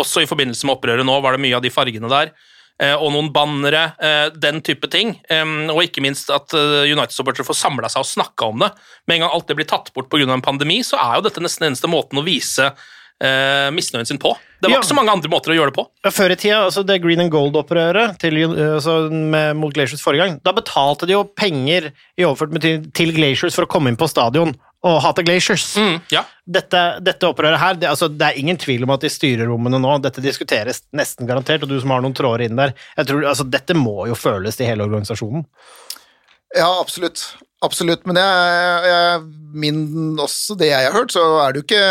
[0.00, 2.34] Også i forbindelse med opprøret nå var det mye av de fargene der.
[2.80, 5.12] Eh, og noen bannere, eh, den type ting.
[5.30, 8.70] Og ikke minst at uh, United-supportere får samla seg og snakka om det.
[9.06, 10.24] Med en gang alt det blir tatt bort pga.
[10.32, 14.32] en pandemi, så er jo dette nesten eneste måten å vise uh, misnøyen sin på.
[14.60, 14.80] Det var Ja.
[14.80, 15.86] ikke så mange andre måter å gjøre det på.
[16.04, 20.24] Ja, Før i tida, altså det Green and Gold-opprøret til, altså med, mot Glaciers forrige
[20.24, 24.00] gang, da betalte de jo penger i overført betydning til Glaciers for å komme inn
[24.00, 24.56] på stadion
[24.86, 25.66] og hater Glaciers.
[25.76, 26.22] Mm, ja.
[26.48, 29.98] Dette, dette opprøret her, det, altså, det er ingen tvil om at i styrerommene nå,
[30.04, 33.46] dette diskuteres nesten garantert, og du som har noen tråder inn der, jeg tror, altså,
[33.48, 35.44] dette må jo føles til hele organisasjonen.
[36.56, 37.22] Ja, absolutt.
[37.62, 38.06] Absolutt.
[38.08, 39.20] Men jeg, jeg,
[39.52, 39.84] min,
[40.18, 41.84] også det jeg har hørt, så er det jo ikke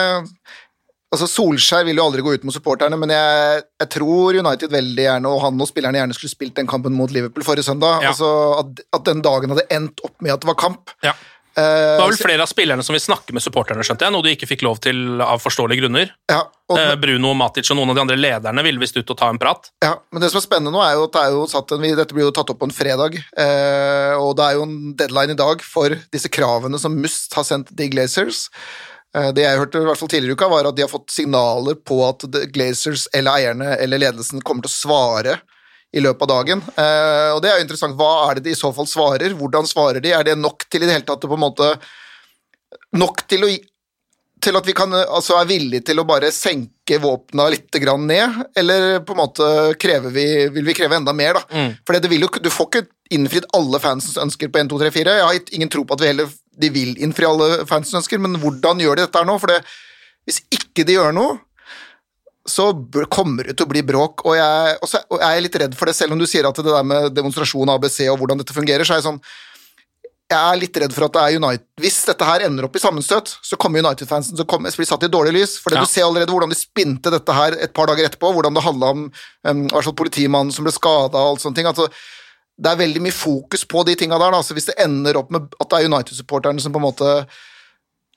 [1.09, 5.05] Altså, Solskjær vil jo aldri gå ut mot supporterne, men jeg, jeg tror United veldig
[5.07, 8.03] gjerne, og han og spillerne gjerne skulle spilt den kampen mot Liverpool forrige søndag.
[8.05, 8.11] Ja.
[8.11, 8.29] Altså,
[8.59, 10.93] at, at den dagen hadde endt opp med at det var kamp.
[11.01, 11.15] Ja.
[11.59, 14.25] Eh, Det var vel flere av spillerne som vil snakke med supporterne, skjønte jeg, noe
[14.25, 16.11] de ikke fikk lov til av forståelige grunner.
[16.31, 19.17] ja, og, Eh, Bruno Matic og noen av de andre lederne ville visst ut og
[19.17, 19.71] ta en prat.
[19.83, 21.81] Ja, men det som er spennende nå er jo at det er jo satt en,
[21.81, 25.31] dette blir jo tatt opp på en fredag, eh, og det er jo en deadline
[25.31, 28.49] i dag for disse kravene som Must har sendt de Glazers.
[29.15, 31.09] Eh, det jeg hørte i hvert fall tidligere i uka, var at de har fått
[31.09, 35.39] signaler på at Glazers eller eierne eller ledelsen kommer til å svare
[35.89, 36.61] i løpet av dagen.
[36.75, 37.97] Eh, og det er jo interessant.
[37.97, 39.33] Hva er det de i så fall svarer?
[39.37, 40.13] Hvordan svarer de?
[40.13, 41.73] Er det nok til i det hele tatt på en måte
[42.93, 43.47] Nok til å
[44.43, 48.37] til at vi kan, altså er villige til å bare senke våpna litt grann ned,
[48.57, 49.47] eller på en måte
[50.15, 51.43] vi, vil vi kreve enda mer, da?
[51.51, 51.73] Mm.
[51.83, 51.99] For
[52.39, 55.17] du får ikke innfridd alle fansens ønsker på 1, 2, 3, 4.
[55.17, 58.39] Jeg har ingen tro på at vi heller, de vil innfri alle fansens ønsker, men
[58.39, 59.35] hvordan gjør de dette her nå?
[59.41, 59.59] For det,
[60.29, 61.35] hvis ikke de gjør noe,
[62.47, 62.69] så
[63.11, 65.75] kommer det til å bli bråk, og jeg, og så og jeg er litt redd
[65.77, 68.55] for det, selv om du sier at det der med demonstrasjon ABC og hvordan dette
[68.55, 69.21] fungerer, så er jeg sånn
[70.29, 72.81] jeg er litt redd for at det er United Hvis dette her ender opp i
[72.81, 75.55] sammenstøt, så kommer United-fansen til å bli satt i dårlig lys.
[75.57, 75.81] For Ja.
[75.81, 78.91] du ser allerede hvordan de spinte dette her et par dager etterpå, hvordan det handla
[78.93, 79.11] om
[79.43, 81.65] um, slags hvert politimannen som ble skada og alt sånne ting.
[81.65, 81.89] Altså,
[82.61, 84.31] det er veldig mye fokus på de tinga der.
[84.31, 84.43] Da.
[84.45, 87.25] Så hvis det ender opp med at det er United-supporterne som på en måte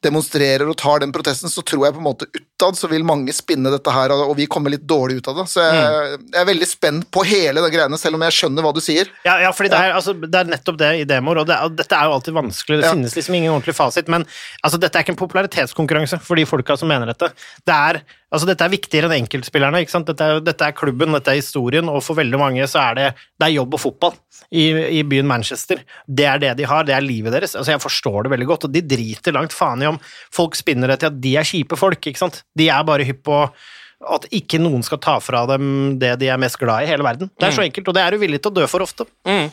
[0.02, 3.32] demonstrerer og tar den protesten, så tror jeg på en måte utad så vil mange
[3.34, 5.44] spinne dette her, og vi kommer litt dårlig ut av det.
[5.52, 8.72] Så jeg, jeg er veldig spent på hele de greiene, selv om jeg skjønner hva
[8.76, 9.10] du sier.
[9.26, 11.76] Ja, ja fordi det er, altså, det er nettopp det i demoer, og, det, og
[11.78, 12.80] dette er jo alltid vanskelig.
[12.82, 12.94] Det Ja.
[12.96, 14.26] finnes liksom ingen ordentlig fasit, men
[14.62, 17.30] altså, dette er ikke en popularitetskonkurranse for de folka som mener dette.
[17.66, 18.02] Det er,
[18.32, 19.82] altså, dette er viktigere enn enkeltspillerne.
[19.84, 20.08] Ikke sant?
[20.08, 23.08] Dette, er, dette er klubben, dette er historien, og for veldig mange så er det,
[23.38, 24.16] det er jobb og fotball
[24.50, 24.66] i,
[25.00, 25.82] i byen Manchester.
[26.06, 27.56] Det er det de har, det er livet deres.
[27.58, 30.00] Altså, jeg forstår det veldig godt, og de driter langt faen i om
[30.34, 32.00] folk spinner det til at de er kjipe folk.
[32.00, 32.42] ikke sant?
[32.58, 33.44] De er bare hypp på
[34.02, 37.06] At ikke noen skal ta fra dem det de er mest glad i i hele
[37.06, 37.30] verden.
[37.38, 39.06] Det er så enkelt, og det er du villig til å dø for ofte.
[39.28, 39.50] Mm.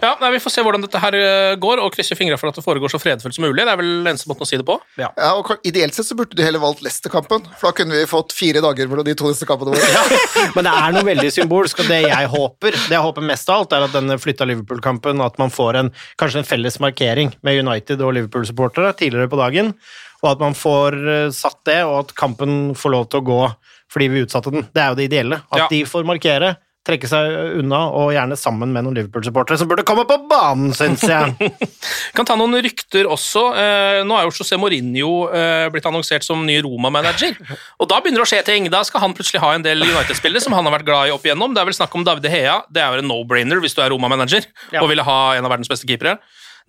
[0.00, 2.58] Ja, nei, Vi får se hvordan dette her eh, går, og krysser fingra for at
[2.58, 3.64] det foregår så fredfullt som mulig.
[3.64, 4.78] Det er vel eneste måten å si det på.
[5.00, 8.34] Ja, og Ideelt sett så burde de heller valgt Leicester-kampen, for da kunne vi fått
[8.36, 10.22] fire dager mellom de to neste kampene våre.
[10.56, 13.62] Men det er noe veldig symbolsk, og det jeg håper det jeg håper mest av
[13.62, 17.60] alt, er at denne flytta Liverpool-kampen, at man får en, kanskje en felles markering med
[17.62, 19.72] United og Liverpool-supportere tidligere på dagen,
[20.24, 23.40] og at man får eh, satt det, og at kampen får lov til å gå
[23.92, 24.66] fordi vi utsatte den.
[24.74, 25.42] Det er jo det ideelle.
[25.52, 25.66] At Ja.
[25.70, 26.56] de får markere,
[26.86, 31.02] trekke seg unna, og gjerne sammen med noen Liverpool-supportere som burde komme på banen, syns
[31.02, 31.34] jeg.
[32.14, 33.42] Kan ta noen rykter også.
[33.58, 37.34] Eh, nå er jo José Mourinho eh, blitt annonsert som ny Roma-manager.
[37.82, 38.70] Og da begynner det å skje ting.
[38.70, 41.26] Da skal han plutselig ha en del United-spillere som han har vært glad i opp
[41.26, 41.54] igjennom.
[41.56, 42.60] Det er vel snakk om David Hea.
[42.70, 44.82] Det er jo en no-brainer hvis du er Roma-manager Ja.
[44.84, 46.18] og ville ha en av verdens beste keepere.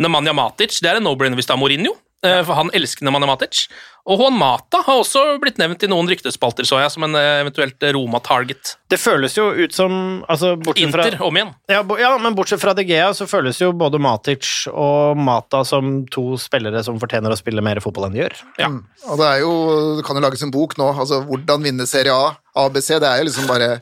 [0.01, 1.93] Nemanja Matic det er en no-brainer hvis det er Mourinho,
[2.24, 3.68] for han elsker Nemanja Matic.
[4.07, 7.41] Og Juan Mata har også blitt nevnt i noen ryktespalter, så jeg, som en eh,
[7.41, 8.78] eventuelt Roma-target.
[8.88, 11.51] Det føles jo ut som altså, Inter, fra, Inter, om igjen.
[11.68, 16.39] Ja, ja, men bortsett fra DGA, så føles jo både Matic og Mata som to
[16.39, 18.38] spillere som fortjener å spille mer fotball enn de gjør.
[18.63, 18.72] Ja.
[19.11, 19.53] Og det er jo,
[19.99, 22.32] det kan jo lages en bok nå, altså hvordan vinne Serie A,
[22.63, 23.74] ABC, det er jo liksom bare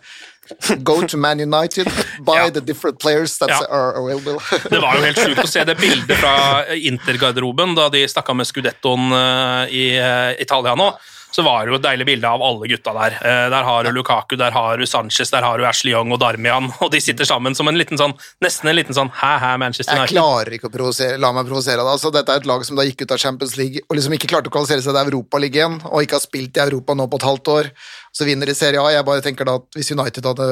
[0.83, 1.87] Go to Man United,
[2.25, 2.49] buy Ja.
[2.49, 3.61] the different players that Ja.
[3.69, 4.39] are available.
[4.69, 8.35] Det var jo helt sjukt å se det bildet fra Inter-garderoben da de stakk av
[8.35, 10.91] med skudettoen eh, i eh, Italia nå.
[11.35, 13.15] Så var det jo et deilig bilde av alle gutta der.
[13.19, 16.21] Eh, Der har du Lukaku, der har du Sanchez, der har du Ashley Young og
[16.21, 18.13] Darmian, og de sitter sammen som en liten sånn
[18.45, 20.15] Nesten en liten sånn hæ-hæ, Manchester United.
[20.15, 21.91] Jeg klarer ikke å provosere, la meg provosere deg.
[21.97, 24.29] Altså, dette er et lag som da gikk ut av Champions League og liksom ikke
[24.31, 27.27] klarte å kvalifisere seg til Europaligaen, og ikke har spilt i Europa nå på et
[27.27, 27.69] halvt år.
[28.15, 28.93] Så vinner de Serie A.
[28.95, 30.49] Jeg bare tenker da at hvis United hadde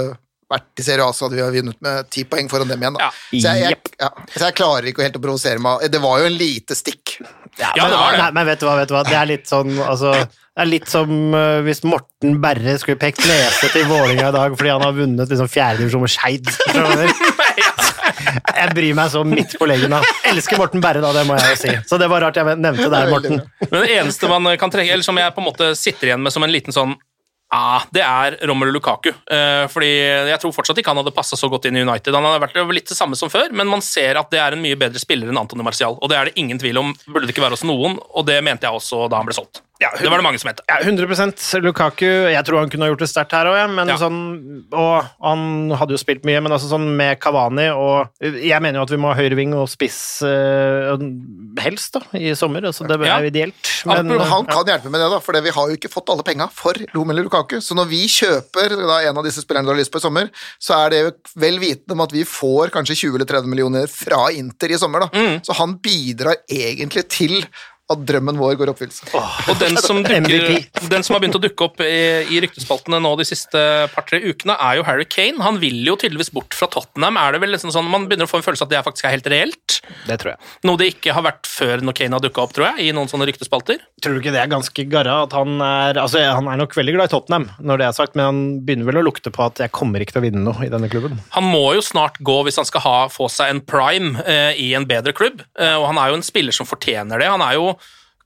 [0.53, 2.97] vært i Serie A, så hadde vi vunnet med ti poeng foran dem igjen.
[2.99, 3.07] Da.
[3.07, 3.11] Ja.
[3.31, 4.11] Så, jeg, jeg, ja.
[4.35, 5.87] så jeg klarer ikke helt å provosere meg.
[5.93, 7.17] Det var jo en lite stikk.
[7.59, 8.21] Ja, det var det.
[8.21, 9.03] Nei, men vet du hva, vet du hva?
[9.07, 10.13] Det er litt sånn altså,
[10.53, 14.53] Det er litt som uh, hvis Morten Berre skulle pekt nese til Vålinga i dag
[14.53, 16.51] fordi han har vunnet liksom fjerdedivisjon med Skeid.
[18.53, 19.95] Jeg bryr meg så midt på leggen.
[19.95, 20.03] da.
[20.29, 21.73] Elsker Morten Berre, da, det må jeg jo si.
[21.89, 23.41] Så det var rart jeg nevnte deg, Morten.
[23.65, 26.33] Men det eneste man kan trekke, eller som jeg på en måte sitter igjen med
[26.33, 26.95] som en liten sånn
[27.53, 29.11] Ah, det er Romelu Lukaku.
[29.29, 29.89] Eh, fordi
[30.31, 32.15] Jeg tror fortsatt ikke han hadde passa så godt inn i United.
[32.15, 34.63] Han hadde vært litt det samme som før, men man ser at det er en
[34.63, 35.99] mye bedre spiller enn Antony Martial.
[36.01, 38.39] Og det er det ingen tvil om, burde det ikke være hos noen, og det
[38.41, 39.61] mente jeg også da han ble solgt.
[39.81, 40.61] Det var det mange som het.
[40.69, 42.05] Ja, 100% Lukaku.
[42.31, 43.57] Jeg tror han kunne ha gjort det sterkt her òg,
[43.89, 44.19] ja, sånn
[44.71, 48.85] Og han hadde jo spilt mye, men altså sånn med Kavani og Jeg mener jo
[48.85, 50.93] at vi må ha høyreving og spiss uh,
[51.63, 52.69] helst, da, i sommer.
[52.71, 53.17] så det er Ja.
[53.19, 53.71] jo ideelt.
[53.85, 56.23] Men, Men, han kan hjelpe med det, da, for vi har jo ikke fått alle
[56.23, 57.57] penga for Romelu Lukaku.
[57.59, 60.29] Så når vi kjøper da, en av disse spillerne du har lyst på i sommer,
[60.61, 61.11] så er det jo
[61.43, 65.07] vel vitende om at vi får kanskje 20 eller 30 millioner fra Inter i sommer.
[65.09, 65.39] da.
[65.43, 67.43] Så han bidrar egentlig til
[67.91, 69.09] at drømmen vår går i oppfyllelse.
[69.51, 73.11] Og den som, dukker, den som har begynt å dukke opp i, i ryktespaltene nå
[73.19, 73.59] de siste
[73.91, 75.43] par-tre ukene, er jo Harry Kane.
[75.43, 77.19] Han vil jo tydeligvis bort fra Tottenham.
[77.19, 79.17] Er det vel liksom sånn, Man begynner å få en følelse at det faktisk er
[79.17, 79.81] helt reelt.
[80.07, 80.51] det tror jeg.
[80.63, 83.11] Noe det ikke har vært før når Kane har dukka opp, tror jeg, i noen
[83.11, 83.83] sånne ryktespalter.
[84.03, 85.19] Tror du ikke det er ganske garra?
[85.27, 88.15] At han er altså Han er nok veldig glad i Tottenham, når det er sagt,
[88.15, 90.63] men han begynner vel å lukte på at jeg kommer ikke til å vinne noe
[90.63, 91.19] i denne klubben.
[91.35, 94.71] Han må jo snart gå hvis han skal ha, få seg en prime eh, i
[94.77, 97.27] en bedre klubb, eh, og han er jo en spiller som fortjener det.
[97.33, 97.73] Han er jo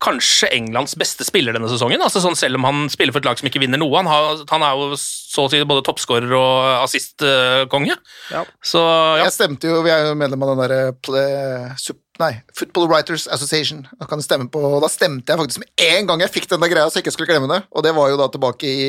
[0.03, 3.39] kanskje Englands beste spiller denne sesongen, altså sånn selv om han spiller for et lag
[3.39, 3.95] som ikke vinner noe.
[3.97, 7.97] Han, har, han er jo så å si både toppskårer og assistkonge.
[8.33, 8.43] Ja.
[8.61, 9.25] Så ja.
[9.25, 11.75] Jeg stemte jo, Vi er jo medlem av den derre
[12.17, 13.83] Nei, Football Writers Association.
[13.99, 16.71] Da kan stemme på, da stemte jeg faktisk med en gang jeg fikk den der
[16.71, 17.61] greia, så jeg ikke skulle glemme det.
[17.77, 18.87] Og det var jo da tilbake i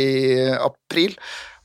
[0.56, 1.12] april.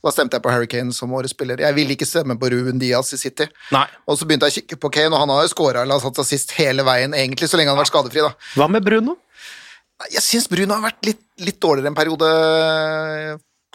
[0.04, 1.62] Da stemte jeg på Harry Kane som årets spiller.
[1.64, 3.46] Jeg ville ikke stemme på Ruben Diaz i City.
[3.72, 3.86] Nei.
[4.04, 6.20] Og så begynte jeg å kikke på Kane, og han har jo scora eller satt
[6.20, 8.24] seg sist hele veien, egentlig, så lenge han har vært skadefri.
[8.26, 8.34] da.
[8.58, 9.16] Hva med Bruno?
[10.12, 12.28] Jeg syns Bruno har vært litt, litt dårligere en periode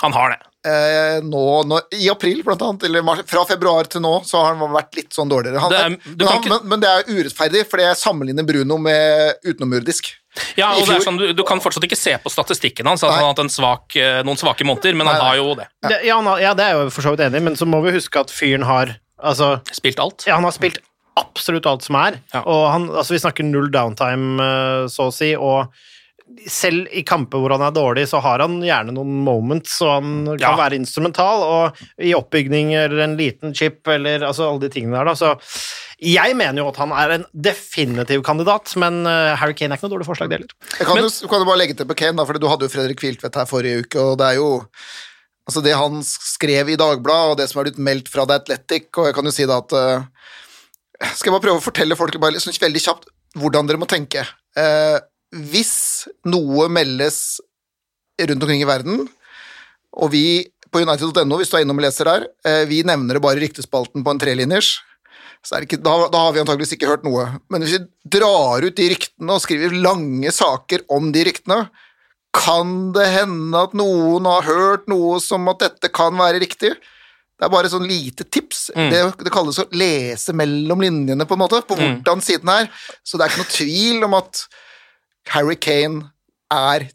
[0.04, 0.40] Han har det.
[0.70, 4.56] eh, nå, nå, I april, blant annet, eller mars, fra februar til nå, så har
[4.60, 5.60] han vært litt sånn dårligere.
[5.64, 8.78] Han, Det er- men, han, ikke- men, men det er urettferdig, for jeg sammenligner Bruno
[8.78, 10.12] med utenomjordisk.
[10.56, 13.12] Ja, og det er sånn, du, du kan fortsatt ikke se på statistikken hans at
[13.12, 15.30] han har hatt en svak, eh, noen svake måneder, men han Nei, nei.
[15.30, 15.68] har jo det.
[15.90, 17.66] Det, ja, har, ja, det er jeg jo for så vidt enig i, men så
[17.68, 20.24] må vi huske at fyren har Altså, Spilt alt.
[20.28, 20.78] ja, han har spilt
[21.20, 22.40] absolutt alt som er, Ja.
[22.48, 25.68] og han, altså, vi snakker null downtime, eh, så å si, og
[26.48, 30.12] selv i kamper hvor han er dårlig, så har han gjerne noen moments, og han
[30.38, 30.56] kan Ja.
[30.58, 35.06] være instrumental, og i oppbygning eller en liten chip, eller altså alle de tingene der,
[35.10, 35.34] da, så
[36.00, 39.90] jeg mener jo at han er en definitiv kandidat, men eh, Harry Kane er ikke
[39.90, 40.56] noe dårlig forslag, det heller.
[40.80, 42.62] Jeg kan, Men- jo, kan jo bare legge til på Kane, da, for du hadde
[42.70, 44.50] jo Fredrik Hviltvedt her forrige uke, og det er jo
[45.50, 48.92] Altså, det han skrev i Dagbladet, og det som har blitt meldt fra The Athletic,
[49.02, 50.04] og jeg kan jo si da at eh,
[51.16, 53.08] Skal jeg bare prøve å fortelle folk bare sånn veldig kjapt
[53.40, 54.22] hvordan dere må tenke.
[54.58, 55.00] Eh,
[55.36, 57.40] hvis noe meldes
[58.20, 59.08] rundt omkring i verden,
[60.00, 63.22] Og vi på United.no, hvis du er innom og leser der, eh, vi nevner det
[63.24, 64.76] bare i ryktespalten på en trelinjers.
[65.42, 67.24] Så er det ikke, da, da har vi antageligvis ikke hørt noe.
[67.50, 71.58] Men hvis vi drar ut de ryktene og skriver lange saker om de ryktene,
[72.38, 76.76] kan det hende at noen har hørt noe som at dette kan være riktig.
[76.78, 78.68] Det er bare sånn lite tips.
[78.78, 78.90] Mm.
[78.94, 82.04] Det, det kalles å lese mellom linjene, på en måte, på Mm.
[82.04, 82.70] hvordan siden er.
[83.04, 84.46] Så det er ikke noe tvil om at
[85.34, 86.10] Harry Kane
[86.54, 86.90] er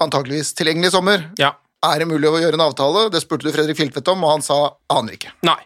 [0.00, 1.26] antakeligvis tilgjengelig i sommer.
[1.40, 1.54] Ja.
[1.84, 3.06] Er det mulig å gjøre en avtale?
[3.12, 4.58] Det spurte du Fredrik Filtvedt om, og han sa
[4.92, 5.32] aner ikke.
[5.48, 5.58] Nei.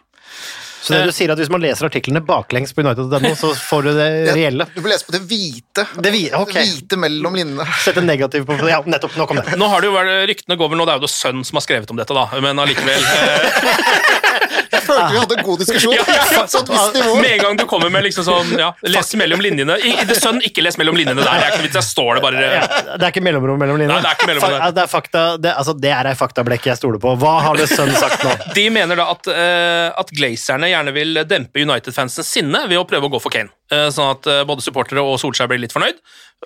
[0.85, 3.87] Så det du sier er at hvis man leser artiklene baklengs på United.no, så får
[3.87, 4.67] du det reelle?
[4.75, 5.87] Du får lese på det hvite.
[5.97, 6.61] Det hvite, okay.
[6.61, 7.65] Det hvite mellom linjene.
[7.81, 9.17] Sette negativ på Ja, nettopp.
[9.17, 9.57] Nå kom det.
[9.57, 11.65] Nå har det jo vært, Ryktene går vel nå, det er jo sønn som har
[11.65, 14.13] skrevet om dette, da, men allikevel eh,
[14.75, 15.93] Jeg følte vi hadde en god diskusjon.
[15.95, 16.03] Ja,
[16.35, 17.05] ja.
[17.21, 19.77] Med en gang du kommer med liksom sånn ja, Les mellom linjene.
[19.79, 21.45] I, det sønn, ikke les mellom linjene der.
[21.45, 22.63] Jeg, jeg står det bare Ja,
[22.95, 23.97] det er ikke mellomrom mellom linjene?
[23.97, 24.75] Nei, det er ikke mellomrom der.
[24.75, 27.15] Det er, fakta, det, altså, det er ei faktablekk jeg stoler på.
[27.21, 28.33] Hva har det sønn sagt nå?
[28.57, 33.09] De mener da at, uh, at glazerne gjerne vil dempe United-fansens sinne ved å prøve
[33.09, 33.51] å gå for Kane.
[33.73, 36.01] Eh, sånn at eh, både supportere og Solskjær blir litt fornøyd.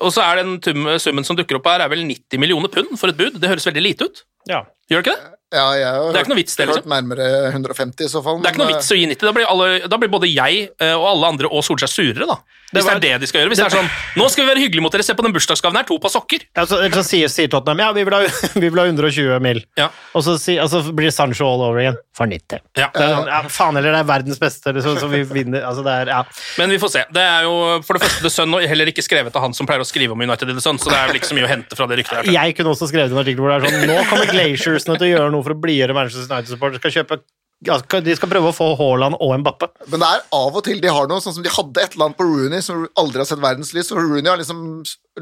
[0.05, 0.57] Og så er den
[1.01, 3.41] summen som dukker opp her, er vel 90 millioner pund for et bud.
[3.41, 4.23] Det høres veldig lite ut.
[4.49, 4.63] Ja.
[4.89, 5.36] Gjør det ikke det?
[5.49, 6.93] Ja, jeg har Det er ikke noe vits, det, hørt liksom.
[6.93, 8.38] nærmere 150 i så fall.
[8.41, 9.25] Det er ikke noe vits å gi 90.
[9.25, 12.38] Da blir, alle, da blir både jeg eh, og alle andre og Solskjær surere, da.
[12.70, 13.51] Hvis det er det de skal gjøre.
[13.53, 13.88] Hvis det er sånn
[14.20, 16.45] Nå skal vi være hyggelige mot dere, se på den bursdagsgaven her, to par sokker.
[16.57, 18.22] Ja, så, så sier, sier Tottenham ja, vi vil ha,
[18.63, 19.63] vi vil ha 120 mil.
[19.80, 19.89] Ja.
[20.17, 21.97] Og så, si, og så blir Sancho all over igjen.
[22.20, 22.61] For 90.
[22.76, 22.89] Ja.
[22.91, 25.63] Det er sånn, ja, faen heller, det er verdens beste, liksom, så vi vinner.
[25.63, 26.20] Altså, det er, ja.
[26.59, 27.03] Men vi får se.
[27.15, 27.55] Det er jo
[27.88, 30.17] for det første The Sun, og heller ikke skrevet av han som pleier å skrive
[30.17, 31.88] om United i The Sun, så det er vel ikke så mye å hente fra
[31.88, 32.32] det ryktet her.
[32.36, 35.11] Jeg kunne også skrevet en artikkel hvor det er sånn Nå kommer Glaciersene til å
[35.13, 36.84] gjøre noe for å blidgjøre Manchester United-supportere.
[36.84, 37.22] Skal kjøpe
[37.60, 39.68] De skal prøve å få Haaland og Mbappe.
[39.91, 42.07] men det er av og til de har noe, sånn som de hadde et eller
[42.07, 43.91] annet på Rooney som aldri har sett verdenslys.
[43.91, 44.62] Og Rooney har liksom,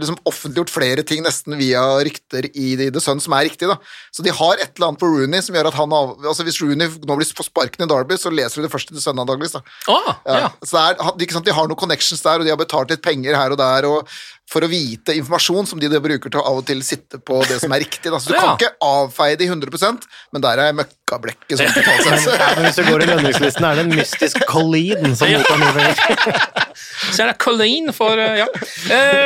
[0.02, 3.68] liksom offentliggjort flere ting nesten via rykter i The Sun som er riktig.
[3.70, 3.78] da.
[4.14, 6.62] Så de har et eller annet på Rooney som gjør at han av, altså Hvis
[6.62, 9.20] Rooney nå blir på sparken i Derby, så leser du det først i The Sun
[9.20, 9.58] antakeligvis.
[9.58, 9.62] da.
[9.90, 10.40] Ah, Ja.
[10.46, 10.50] ja.
[10.66, 10.98] Så er,
[11.32, 13.86] sant, De har noen connections der, og de har betalt litt penger her og der
[13.90, 14.08] og
[14.48, 17.58] for å vite informasjon som de bruker til å av og til sitte på det
[17.60, 18.08] som er riktig.
[18.14, 18.18] Da.
[18.18, 18.56] Så du Ja.
[18.56, 22.62] kan ikke avfeie de 100% men der er møkkablekket sånn totalt sett.
[22.64, 25.40] Hvis du går i lønningslisten, er det en mystisk Colleen som Ja.
[25.44, 26.67] mottar mye penger.
[27.12, 28.48] Så er det Colleen for eh, Ja.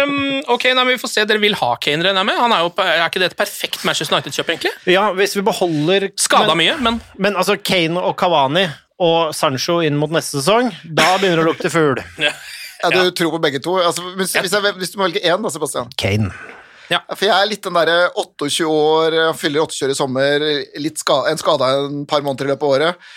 [0.03, 1.25] Um, ok, nei, men vi får se.
[1.29, 2.39] Dere vil ha Kane, regner jeg med?
[2.41, 4.73] Han er, jo, er ikke det et perfekt Manchester United-kjøp, egentlig?
[4.91, 8.67] Ja, hvis vi beholder Skada mye, men men altså Kane og Cavani
[9.01, 12.01] og Sancho inn mot neste sesong, da begynner det å lukte fugl.
[12.81, 13.75] Ja, du tror på begge to.
[13.77, 15.91] Altså, hvis, hvis, jeg, hvis du må velge én, da, Sebastian.
[16.01, 16.31] Kane.
[16.89, 20.45] For jeg er litt den derre 28 år, fyller 28 år i sommer,
[20.81, 23.11] litt ska, en skada en par måneder i løpet av året.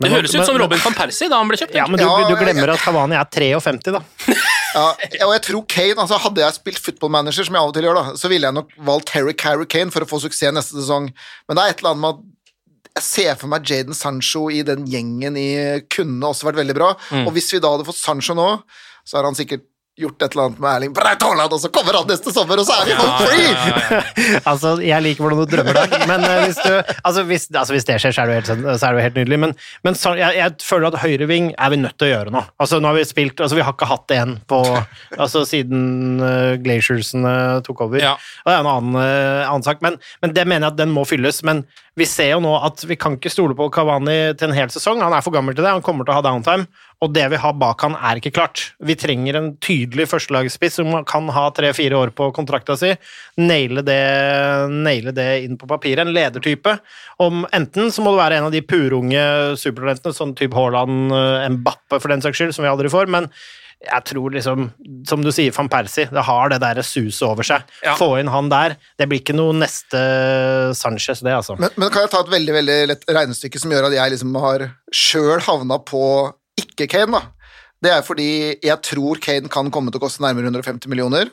[0.00, 1.76] Det høres ut som Robin van Persie da han ble kjøpt.
[1.76, 4.04] Ja, men du, du glemmer at Havani er 53, da.
[4.70, 4.84] Ja,
[5.26, 7.88] og jeg tror Kane, altså Hadde jeg spilt football manager, som jeg av og til
[7.88, 10.76] gjør, da, så ville jeg nok valgt Harry Carey Kane for å få suksess neste
[10.78, 11.08] sesong.
[11.48, 14.62] Men det er et eller annet med at jeg ser for meg Jaden Sancho i
[14.66, 15.48] den gjengen i
[15.90, 16.92] kunne også vært veldig bra.
[17.10, 17.26] Mm.
[17.26, 18.48] Og hvis vi da hadde fått Sancho nå,
[19.06, 19.66] så har han sikkert
[20.00, 22.66] gjort et eller annet med Erling Braut Haaland, og så kommer han neste sommer, og
[22.68, 23.48] så er vi home free!
[23.50, 24.40] ja, ja, ja.
[24.50, 27.88] Altså, jeg liker hvordan du drømmer deg, men eh, hvis, du, altså, hvis, altså, hvis
[27.88, 29.40] det skjer, så er det jo helt, så er det jo helt nydelig.
[29.44, 29.54] Men,
[29.86, 32.44] men så, jeg, jeg føler at høyreving er vi nødt til å gjøre nå.
[32.62, 34.62] Altså, nå har vi spilt, altså, vi har ikke hatt det igjen på,
[35.22, 35.84] altså, siden
[36.22, 37.34] uh, Glaciersene
[37.66, 38.02] tok over.
[38.02, 38.16] Ja.
[38.44, 40.94] Og det er en annen, uh, annen sak, men, men det mener jeg at den
[40.94, 41.42] må fylles.
[41.46, 41.64] Men
[41.98, 45.02] vi ser jo nå at vi kan ikke stole på Kavani til en hel sesong.
[45.04, 46.68] Han er for gammel til det, han kommer til å ha downtime.
[47.00, 48.62] Og det vi har bak han, er ikke klart.
[48.84, 52.90] Vi trenger en tydelig førstelagsspiss som kan ha tre-fire år på kontrakta si.
[53.40, 54.00] Naile det,
[54.68, 56.04] naile det inn på papiret.
[56.04, 56.76] En ledertype.
[57.24, 59.24] Om enten så må det være en av de purunge
[59.60, 63.08] supertalentene, sånn type Haaland, eh, Mbappe for den saks skyld, som vi aldri får.
[63.08, 63.32] men
[63.80, 64.66] jeg tror liksom,
[65.08, 67.64] som du sier, van Persie, det har det der suset over seg.
[67.84, 67.94] Ja.
[67.96, 68.74] Få inn han der.
[69.00, 70.00] Det blir ikke noe neste
[70.76, 71.56] Sanchez, det, altså.
[71.60, 74.36] Men, men kan jeg ta et veldig veldig lett regnestykke som gjør at jeg liksom
[74.42, 76.02] har sjøl havna på
[76.60, 77.18] ikke-Kane?
[77.18, 77.22] da?
[77.80, 78.30] Det er fordi
[78.60, 81.30] jeg tror Kane kan komme til å koste nærmere 150 millioner.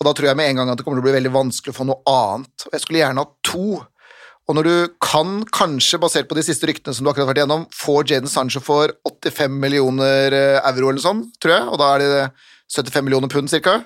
[0.00, 1.74] Og da tror jeg med en gang at det kommer til å bli veldig vanskelig
[1.74, 2.66] å få noe annet.
[2.66, 3.66] Og jeg skulle gjerne hatt to.
[4.50, 7.42] Og når du kan, kanskje basert på de siste ryktene som du akkurat har vært
[7.44, 11.92] igjennom, få Jaden Sancho for 85 millioner eh, euro eller sånn, tror jeg, og da
[11.92, 12.24] er det
[12.72, 13.78] 75 millioner pund cirka,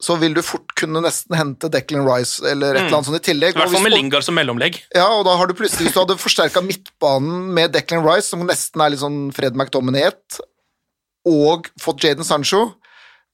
[0.00, 2.86] så vil du fort kunne nesten hente Declan Rice eller et Mm.
[2.86, 3.56] eller annet sånt i tillegg.
[3.56, 4.78] I hvert fall med Lingard som mellomlegg.
[4.94, 8.46] ja, og da har du plutselig, hvis du hadde forsterka midtbanen med Declan Rice, som
[8.46, 10.40] nesten er litt sånn Fred McDominay 1
[11.26, 12.74] og fått Jaden Sancho,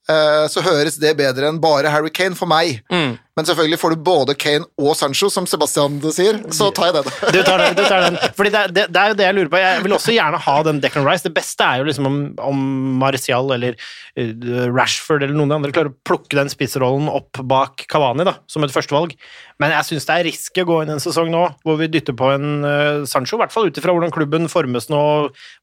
[0.05, 2.83] så høres det bedre enn bare Harry Kane for meg.
[2.93, 3.15] Mm.
[3.35, 7.09] Men selvfølgelig får du både Kane og Sancho, som Sebastian sier, så tar jeg den.
[7.35, 7.73] Du tar den.
[7.75, 8.19] Du tar den.
[8.37, 9.59] Fordi det, det, det er jo det jeg lurer på.
[9.59, 11.25] Jeg vil også gjerne ha den Declan Rice.
[11.27, 12.63] Det beste er jo liksom om, om
[13.01, 14.31] Marcial eller eh,
[14.71, 18.37] Rashford eller noen av de andre klarer å plukke den spissrollen opp bak Kavani da,
[18.47, 19.17] som et førstevalg.
[19.59, 22.15] Men jeg syns det er risky å gå inn en sesong nå hvor vi dytter
[22.15, 25.01] på en uh, Sancho, i hvert fall ut ifra hvordan klubben formes nå,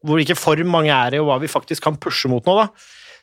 [0.05, 2.64] hvor ikke for mange er i, og hva vi faktisk kan pushe mot nå.
[2.64, 2.68] da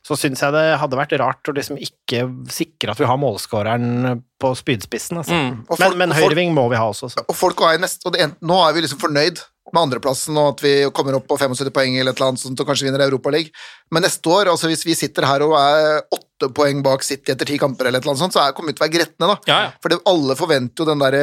[0.06, 4.22] så syns jeg det hadde vært rart å liksom ikke sikre at vi har målskåreren
[4.42, 5.20] på spydspissen.
[5.22, 5.36] Altså.
[5.36, 5.62] Mm.
[5.68, 7.10] Folk- Men, men høyreving må vi ha også.
[7.14, 7.24] Så.
[7.28, 10.64] Og folk er nest, og det, nå er vi liksom fornøyd med andreplassen, og at
[10.66, 13.52] vi kommer opp på 75 poeng eller et eller annet sånt, og kanskje vinner Europaligaen.
[13.94, 17.46] Men neste år, altså hvis vi sitter her og er åtte poeng bak City etter
[17.46, 19.30] ti kamper, eller et eller annet sånt, så er, kommer vi til å være gretne,
[19.30, 19.38] da.
[19.52, 19.72] Ja, ja.
[19.84, 21.20] For det, alle forventer jo den der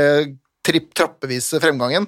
[0.67, 2.07] tripp, trappevise fremgangen.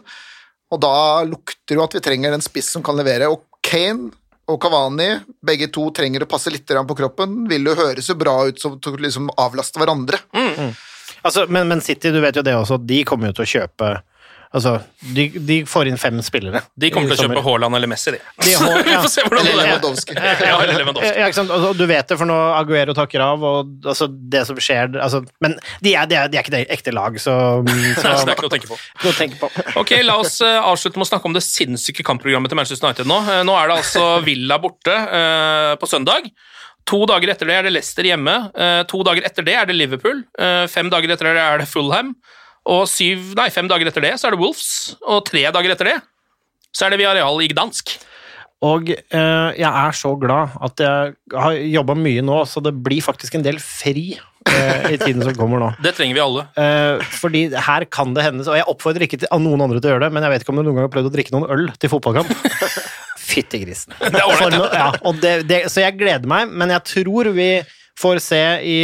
[0.70, 0.94] Og da
[1.26, 3.32] lukter jo at vi trenger en spiss som kan levere.
[3.32, 4.12] Og Kane
[4.48, 5.08] og Kavani,
[5.44, 7.42] begge to trenger å passe litt på kroppen.
[7.50, 10.20] Vil jo høres jo bra ut som å liksom avlaste hverandre.
[11.26, 13.90] Altså, men, men City, du vet jo det også, de kommer jo til å kjøpe
[14.48, 14.78] Altså,
[15.12, 16.62] de, de får inn fem spillere.
[16.80, 17.42] De kommer til å kjøpe.
[17.44, 18.20] Haaland eller Messi, de.
[18.46, 20.46] De har- Vi får se hvordan det Eller er.
[20.48, 21.10] Ja, eller Lewandowski.
[21.20, 21.26] Ja.
[21.28, 25.20] Altså, du vet det, for nå Aguero takker av, og altså, det som skjer altså,
[25.44, 27.34] Men de er, de, er, de er ikke det ekte lag, så,
[27.68, 28.80] så Så det er ikke noe å tenke på.
[29.04, 29.50] Noe å tenke på.
[29.82, 33.10] Ok, La oss eh, avslutte med å snakke om det sinnssyke kampprogrammet til Manchester United
[33.10, 33.20] nå.
[33.28, 36.32] Eh, nå er det altså Villa borte uh, på søndag.
[36.88, 38.38] To dager etter det er det Leicester hjemme.
[38.56, 40.24] Uh, to dager etter det er det Liverpool.
[40.40, 42.14] Uh, fem dager etter det er det Fulham.
[42.68, 44.96] Og syv, nei, fem dager etter det så er det Wolves.
[45.06, 45.98] Og tre dager etter det
[46.74, 47.96] så er det Viareal i Gdansk.
[48.66, 53.04] Og eh, jeg er så glad at jeg har jobba mye nå, så det blir
[53.04, 55.68] faktisk en del fri eh, i tiden som kommer nå.
[55.84, 56.44] Det trenger vi alle.
[56.58, 59.94] Eh, fordi her kan det hende, og jeg oppfordrer ikke til, noen andre til å
[59.94, 61.52] gjøre det, men jeg vet ikke om du noen gang har prøvd å drikke noen
[61.54, 62.34] øl til fotballkamp.
[63.28, 63.94] Fytti grisen.
[64.00, 67.50] Det er ålreit, For ja, det, det, så jeg gleder meg, men jeg tror vi
[67.98, 68.78] får se i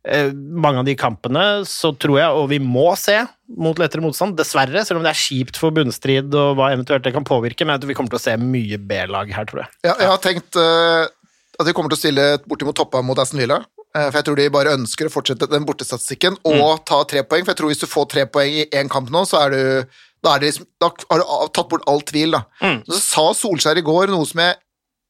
[0.00, 3.18] mange av de kampene, så tror jeg, og vi må se
[3.60, 7.12] mot lettere motstand, dessverre, selv om det er kjipt for bunnstrid og hva eventuelt det
[7.12, 9.74] kan påvirke, men jeg tror vi kommer til å se mye B-lag her, tror jeg.
[9.84, 11.04] Ja, jeg har tenkt uh,
[11.60, 13.60] at vi kommer til å stille bortimot toppa mot Aston Villa.
[13.90, 17.44] Uh, for jeg tror de bare ønsker å fortsette den bortestatistikken og ta tre poeng.
[17.44, 19.62] For jeg tror hvis du får tre poeng i én kamp nå, så er du
[20.20, 22.44] da, er det liksom, da har du tatt bort all tvil, da.
[22.88, 24.56] Så sa Solskjær i går noe som jeg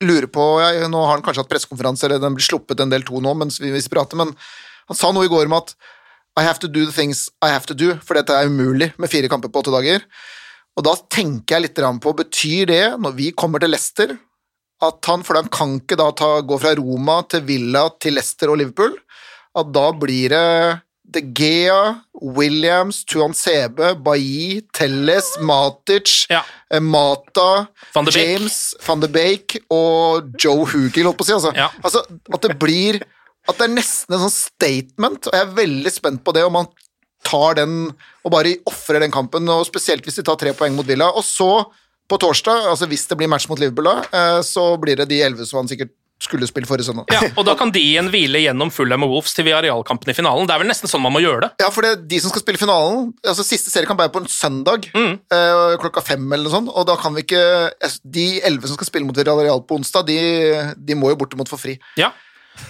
[0.06, 3.04] lurer på jeg, Nå har han kanskje hatt pressekonferanse, eller den blir sluppet en del
[3.06, 4.32] to nå mens vi, vi prater, men
[4.90, 5.74] han sa noe i går om at
[6.38, 9.10] I have to do the things I have to do, for dette er umulig med
[9.12, 10.04] fire kamper på åtte dager.
[10.78, 14.14] Og da tenker jeg litt på, betyr det, når vi kommer til Leicester,
[14.80, 18.48] at han, for han kan ikke da ta, gå fra Roma til Villa til Leicester
[18.52, 18.94] og Liverpool,
[19.58, 20.80] at da blir det
[21.10, 26.44] De Gea, Williams, Tuan Sebe, Bailly, Telles, Matic, Ja.
[26.70, 28.12] eh, Mata, Van de.
[28.14, 31.32] James, Van de Beek og Joe Hugill, holdt på å si.
[31.34, 31.52] Altså.
[31.58, 31.68] Ja.
[31.82, 33.02] altså, at det blir
[33.50, 36.60] At det er nesten en sånn statement, og jeg er veldig spent på det, om
[36.60, 36.70] han
[37.26, 37.74] tar den
[38.24, 41.10] og bare ofrer den kampen, og spesielt hvis de tar tre poeng mot Villa.
[41.12, 41.50] Og så,
[42.08, 45.20] på torsdag, altså hvis det blir match mot Liverpool da, eh, så blir det de
[45.26, 47.08] elleve som han sikkert skulle spille forrige søndag.
[47.14, 50.44] Ja, og da kan de igjen hvile gjennom Fulham og Wolves til Villarreal-kampen i finalen.
[50.44, 51.50] Det er vel nesten sånn man må gjøre det.
[51.62, 54.28] Ja, for det er de som skal spille finalen altså Siste seriekamp er på en
[54.28, 57.44] søndag eh, klokka fem eller noe sånt, og da kan vi ikke
[58.04, 60.18] De elleve som skal spille mot Villarreal på onsdag, de,
[60.76, 61.78] de må jo bortimot få fri.
[61.96, 62.12] Ja.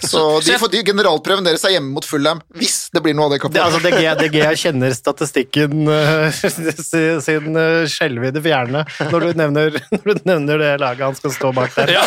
[0.01, 3.33] Så de, får, de generalprøven deres er hjemme mot Fullham, hvis det blir noe av
[3.35, 3.81] det Det, altså.
[3.83, 6.31] DG, DG kjenner statistikken uh,
[7.27, 11.51] sin, uh, skjelvede fjerne når du, nevner, når du nevner det laget han skal stå
[11.57, 11.93] bak der.
[11.99, 12.03] Ja.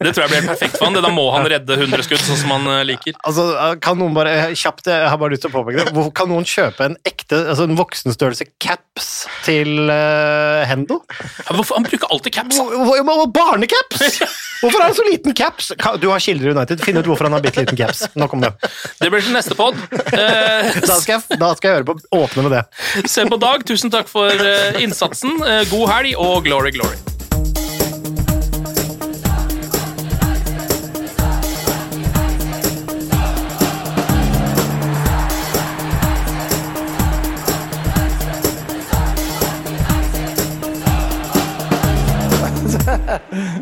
[0.00, 0.96] det tror jeg blir helt perfekt for han.
[0.96, 3.18] Det Da må han redde 100 skudd, sånn som han eh, liker.
[3.28, 3.46] Altså,
[3.84, 6.46] kan noen bare, kjapt, jeg har bare lyst til å påpeke det, Hvor- kan noen
[6.48, 9.10] kjøpe en ekte, altså en voksenstørrelse caps
[9.46, 11.02] til uh, Hendo?
[11.50, 12.60] Hvorfor, han bruker alltid caps.
[12.62, 14.20] hvor- hvor- Barnecaps!
[14.62, 15.45] Hvorfor er han så liten caps?
[15.78, 18.06] Ka- Du har kilder i United, finn ut hvorfor han har bitte liten caps.
[18.18, 18.52] Nok om det.
[19.00, 19.78] Det blir til neste pod.
[20.12, 22.64] Eh, Da skal jeg, da skal jeg høre på, åpne med det.
[23.10, 25.38] se på Dag, tusen takk for eh, innsatsen.
[25.42, 26.96] Eh, god helg og glory, glory.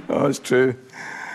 [0.09, 0.74] Oh, it's true.